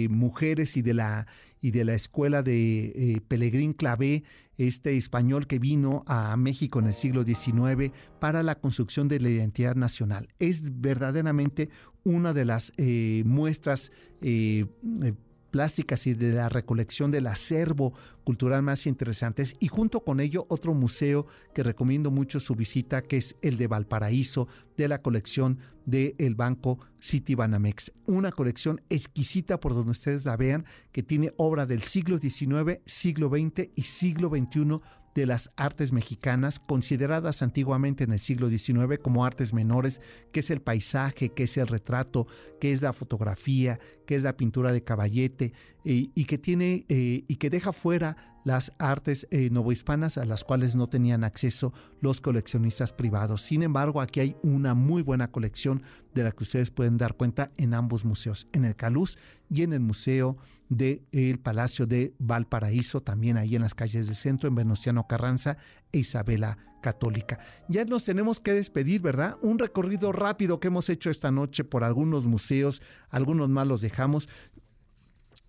mujeres 0.09 0.75
y 0.75 0.81
de 0.81 0.93
la 0.93 1.27
y 1.61 1.71
de 1.71 1.85
la 1.85 1.93
escuela 1.93 2.43
de 2.43 3.21
Pelegrín 3.27 3.73
Clavé 3.73 4.23
este 4.67 4.95
español 4.97 5.47
que 5.47 5.59
vino 5.59 6.03
a 6.05 6.35
México 6.37 6.79
en 6.79 6.87
el 6.87 6.93
siglo 6.93 7.23
XIX 7.23 7.91
para 8.19 8.43
la 8.43 8.55
construcción 8.55 9.07
de 9.07 9.19
la 9.19 9.29
identidad 9.29 9.75
nacional. 9.75 10.27
Es 10.39 10.81
verdaderamente 10.81 11.69
una 12.03 12.33
de 12.33 12.45
las 12.45 12.73
eh, 12.77 13.23
muestras 13.25 13.91
eh, 14.21 14.65
eh, 15.03 15.13
plásticas 15.51 16.07
y 16.07 16.13
de 16.13 16.31
la 16.31 16.49
recolección 16.49 17.11
del 17.11 17.27
acervo 17.27 17.93
cultural 18.23 18.63
más 18.63 18.87
interesantes 18.87 19.55
y 19.59 19.67
junto 19.67 20.03
con 20.03 20.19
ello 20.19 20.45
otro 20.49 20.73
museo 20.73 21.27
que 21.53 21.63
recomiendo 21.63 22.09
mucho 22.09 22.39
su 22.39 22.55
visita 22.55 23.01
que 23.01 23.17
es 23.17 23.35
el 23.41 23.57
de 23.57 23.67
Valparaíso 23.67 24.47
de 24.77 24.87
la 24.87 25.01
colección 25.01 25.59
del 25.85 26.35
banco 26.35 26.79
Citibanamex. 27.01 27.91
Una 28.05 28.31
colección 28.31 28.81
exquisita 28.89 29.59
por 29.59 29.73
donde 29.73 29.91
ustedes 29.91 30.25
la 30.25 30.37
vean 30.37 30.65
que 30.91 31.03
tiene 31.03 31.33
obra 31.37 31.65
del 31.65 31.81
siglo 31.81 32.17
XIX, 32.17 32.79
siglo 32.85 33.29
XX 33.29 33.69
y 33.75 33.83
siglo 33.83 34.29
XXI 34.29 34.79
de 35.15 35.25
las 35.25 35.51
artes 35.57 35.91
mexicanas, 35.91 36.59
consideradas 36.59 37.41
antiguamente 37.41 38.03
en 38.03 38.13
el 38.13 38.19
siglo 38.19 38.49
XIX 38.49 38.99
como 39.01 39.25
artes 39.25 39.53
menores, 39.53 40.01
que 40.31 40.39
es 40.39 40.49
el 40.51 40.61
paisaje, 40.61 41.29
que 41.29 41.43
es 41.43 41.57
el 41.57 41.67
retrato, 41.67 42.27
que 42.59 42.71
es 42.71 42.81
la 42.81 42.93
fotografía, 42.93 43.79
que 44.11 44.17
es 44.17 44.23
la 44.23 44.35
pintura 44.35 44.73
de 44.73 44.83
caballete, 44.83 45.53
y 45.85 46.25
que 46.25 46.37
tiene 46.37 46.85
eh, 46.89 47.23
y 47.29 47.37
que 47.37 47.49
deja 47.49 47.71
fuera 47.71 48.17
las 48.43 48.73
artes 48.77 49.25
eh, 49.31 49.49
novohispanas 49.49 50.17
a 50.17 50.25
las 50.25 50.43
cuales 50.43 50.75
no 50.75 50.89
tenían 50.89 51.23
acceso 51.23 51.71
los 52.01 52.19
coleccionistas 52.19 52.91
privados. 52.91 53.41
Sin 53.41 53.63
embargo, 53.63 54.01
aquí 54.01 54.19
hay 54.19 54.35
una 54.43 54.73
muy 54.73 55.01
buena 55.01 55.31
colección 55.31 55.81
de 56.13 56.25
la 56.25 56.31
que 56.31 56.43
ustedes 56.43 56.71
pueden 56.71 56.97
dar 56.97 57.15
cuenta 57.15 57.51
en 57.55 57.73
ambos 57.73 58.03
museos, 58.03 58.49
en 58.51 58.65
el 58.65 58.75
Caluz 58.75 59.17
y 59.49 59.61
en 59.61 59.71
el 59.71 59.79
Museo 59.79 60.35
del 60.67 61.39
Palacio 61.41 61.87
de 61.87 62.13
Valparaíso, 62.19 62.99
también 62.99 63.37
ahí 63.37 63.55
en 63.55 63.61
las 63.61 63.75
calles 63.75 64.07
del 64.07 64.17
centro, 64.17 64.49
en 64.49 64.55
Venustiano 64.55 65.07
Carranza 65.07 65.57
e 65.93 65.99
Isabela 65.99 66.57
Católica. 66.81 67.39
Ya 67.69 67.85
nos 67.85 68.03
tenemos 68.03 68.39
que 68.39 68.53
despedir, 68.53 69.01
¿verdad? 69.01 69.37
Un 69.41 69.59
recorrido 69.59 70.11
rápido 70.11 70.59
que 70.59 70.67
hemos 70.67 70.89
hecho 70.89 71.09
esta 71.09 71.31
noche 71.31 71.63
por 71.63 71.83
algunos 71.83 72.25
museos, 72.25 72.81
algunos 73.09 73.49
más 73.49 73.67
los 73.67 73.81
dejamos. 73.81 74.27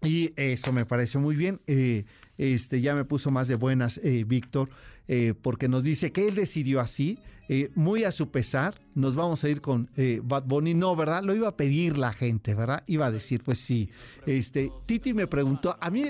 Y 0.03 0.33
eso 0.37 0.73
me 0.73 0.85
pareció 0.85 1.21
muy 1.21 1.37
bien. 1.37 1.61
Eh, 1.67 2.05
este, 2.39 2.81
ya 2.81 2.95
me 2.95 3.05
puso 3.05 3.31
más 3.31 3.49
de 3.49 3.55
buenas 3.55 3.99
eh, 3.99 4.25
Víctor, 4.27 4.71
eh, 5.09 5.35
porque 5.41 5.69
nos 5.69 5.85
dice 5.85 6.13
que 6.13 6.29
él 6.29 6.35
decidió 6.35 6.81
así, 6.81 7.19
muy 7.75 8.05
a 8.05 8.13
su 8.13 8.31
pesar, 8.31 8.81
nos 8.95 9.15
vamos 9.15 9.45
a 9.45 9.49
ir 9.51 9.61
con 9.61 9.91
Bad 10.23 10.45
Bunny. 10.45 10.73
No, 10.73 10.97
¿verdad? 10.97 11.23
Lo 11.23 11.35
iba 11.35 11.49
a 11.49 11.57
pedir 11.57 11.99
la 11.99 12.15
gente, 12.15 12.55
¿verdad? 12.55 12.83
Iba 12.87 13.07
a 13.07 13.11
decir, 13.11 13.43
pues 13.45 13.59
sí. 13.59 13.91
Este, 14.25 14.73
Titi 14.87 15.13
me 15.13 15.27
preguntó, 15.27 15.77
a 15.79 15.91
mí 15.91 16.05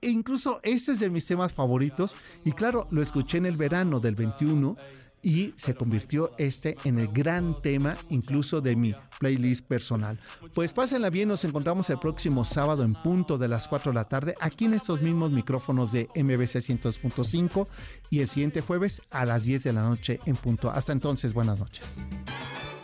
incluso 0.00 0.58
este 0.64 0.92
es 0.92 0.98
de 0.98 1.08
mis 1.08 1.24
temas 1.24 1.54
favoritos, 1.54 2.16
y 2.44 2.50
claro, 2.50 2.88
lo 2.90 3.00
escuché 3.00 3.38
en 3.38 3.46
el 3.46 3.56
verano 3.56 4.00
del 4.00 4.16
21 4.16 4.76
y 5.22 5.52
se 5.56 5.74
convirtió 5.74 6.32
este 6.38 6.76
en 6.84 6.98
el 6.98 7.08
gran 7.08 7.60
tema 7.60 7.96
incluso 8.08 8.60
de 8.60 8.76
mi 8.76 8.94
playlist 9.18 9.64
personal. 9.64 10.18
Pues 10.54 10.72
pásenla 10.72 11.10
bien, 11.10 11.28
nos 11.28 11.44
encontramos 11.44 11.90
el 11.90 11.98
próximo 11.98 12.44
sábado 12.44 12.84
en 12.84 12.94
punto 12.94 13.38
de 13.38 13.48
las 13.48 13.68
4 13.68 13.92
de 13.92 13.94
la 13.94 14.08
tarde 14.08 14.34
aquí 14.40 14.66
en 14.66 14.74
estos 14.74 15.02
mismos 15.02 15.30
micrófonos 15.30 15.92
de 15.92 16.08
MBC 16.14 16.60
102.5 16.60 17.66
y 18.10 18.20
el 18.20 18.28
siguiente 18.28 18.60
jueves 18.60 19.02
a 19.10 19.24
las 19.24 19.44
10 19.44 19.64
de 19.64 19.72
la 19.72 19.82
noche 19.82 20.20
en 20.26 20.36
punto. 20.36 20.70
Hasta 20.70 20.92
entonces, 20.92 21.34
buenas 21.34 21.58
noches. 21.58 21.98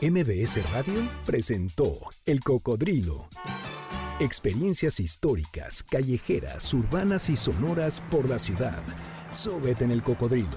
MBS 0.01 0.71
Radio 0.73 1.09
presentó 1.25 1.99
El 2.27 2.41
Cocodrilo. 2.41 3.29
Experiencias 4.21 5.01
históricas, 5.01 5.83
callejeras, 5.83 6.73
urbanas 6.73 7.29
y 7.29 7.37
sonoras 7.37 8.01
por 8.11 8.29
la 8.29 8.39
ciudad. 8.39 8.81
Súbete 9.33 9.85
en 9.85 9.91
el 9.91 10.03
cocodrilo. 10.03 10.57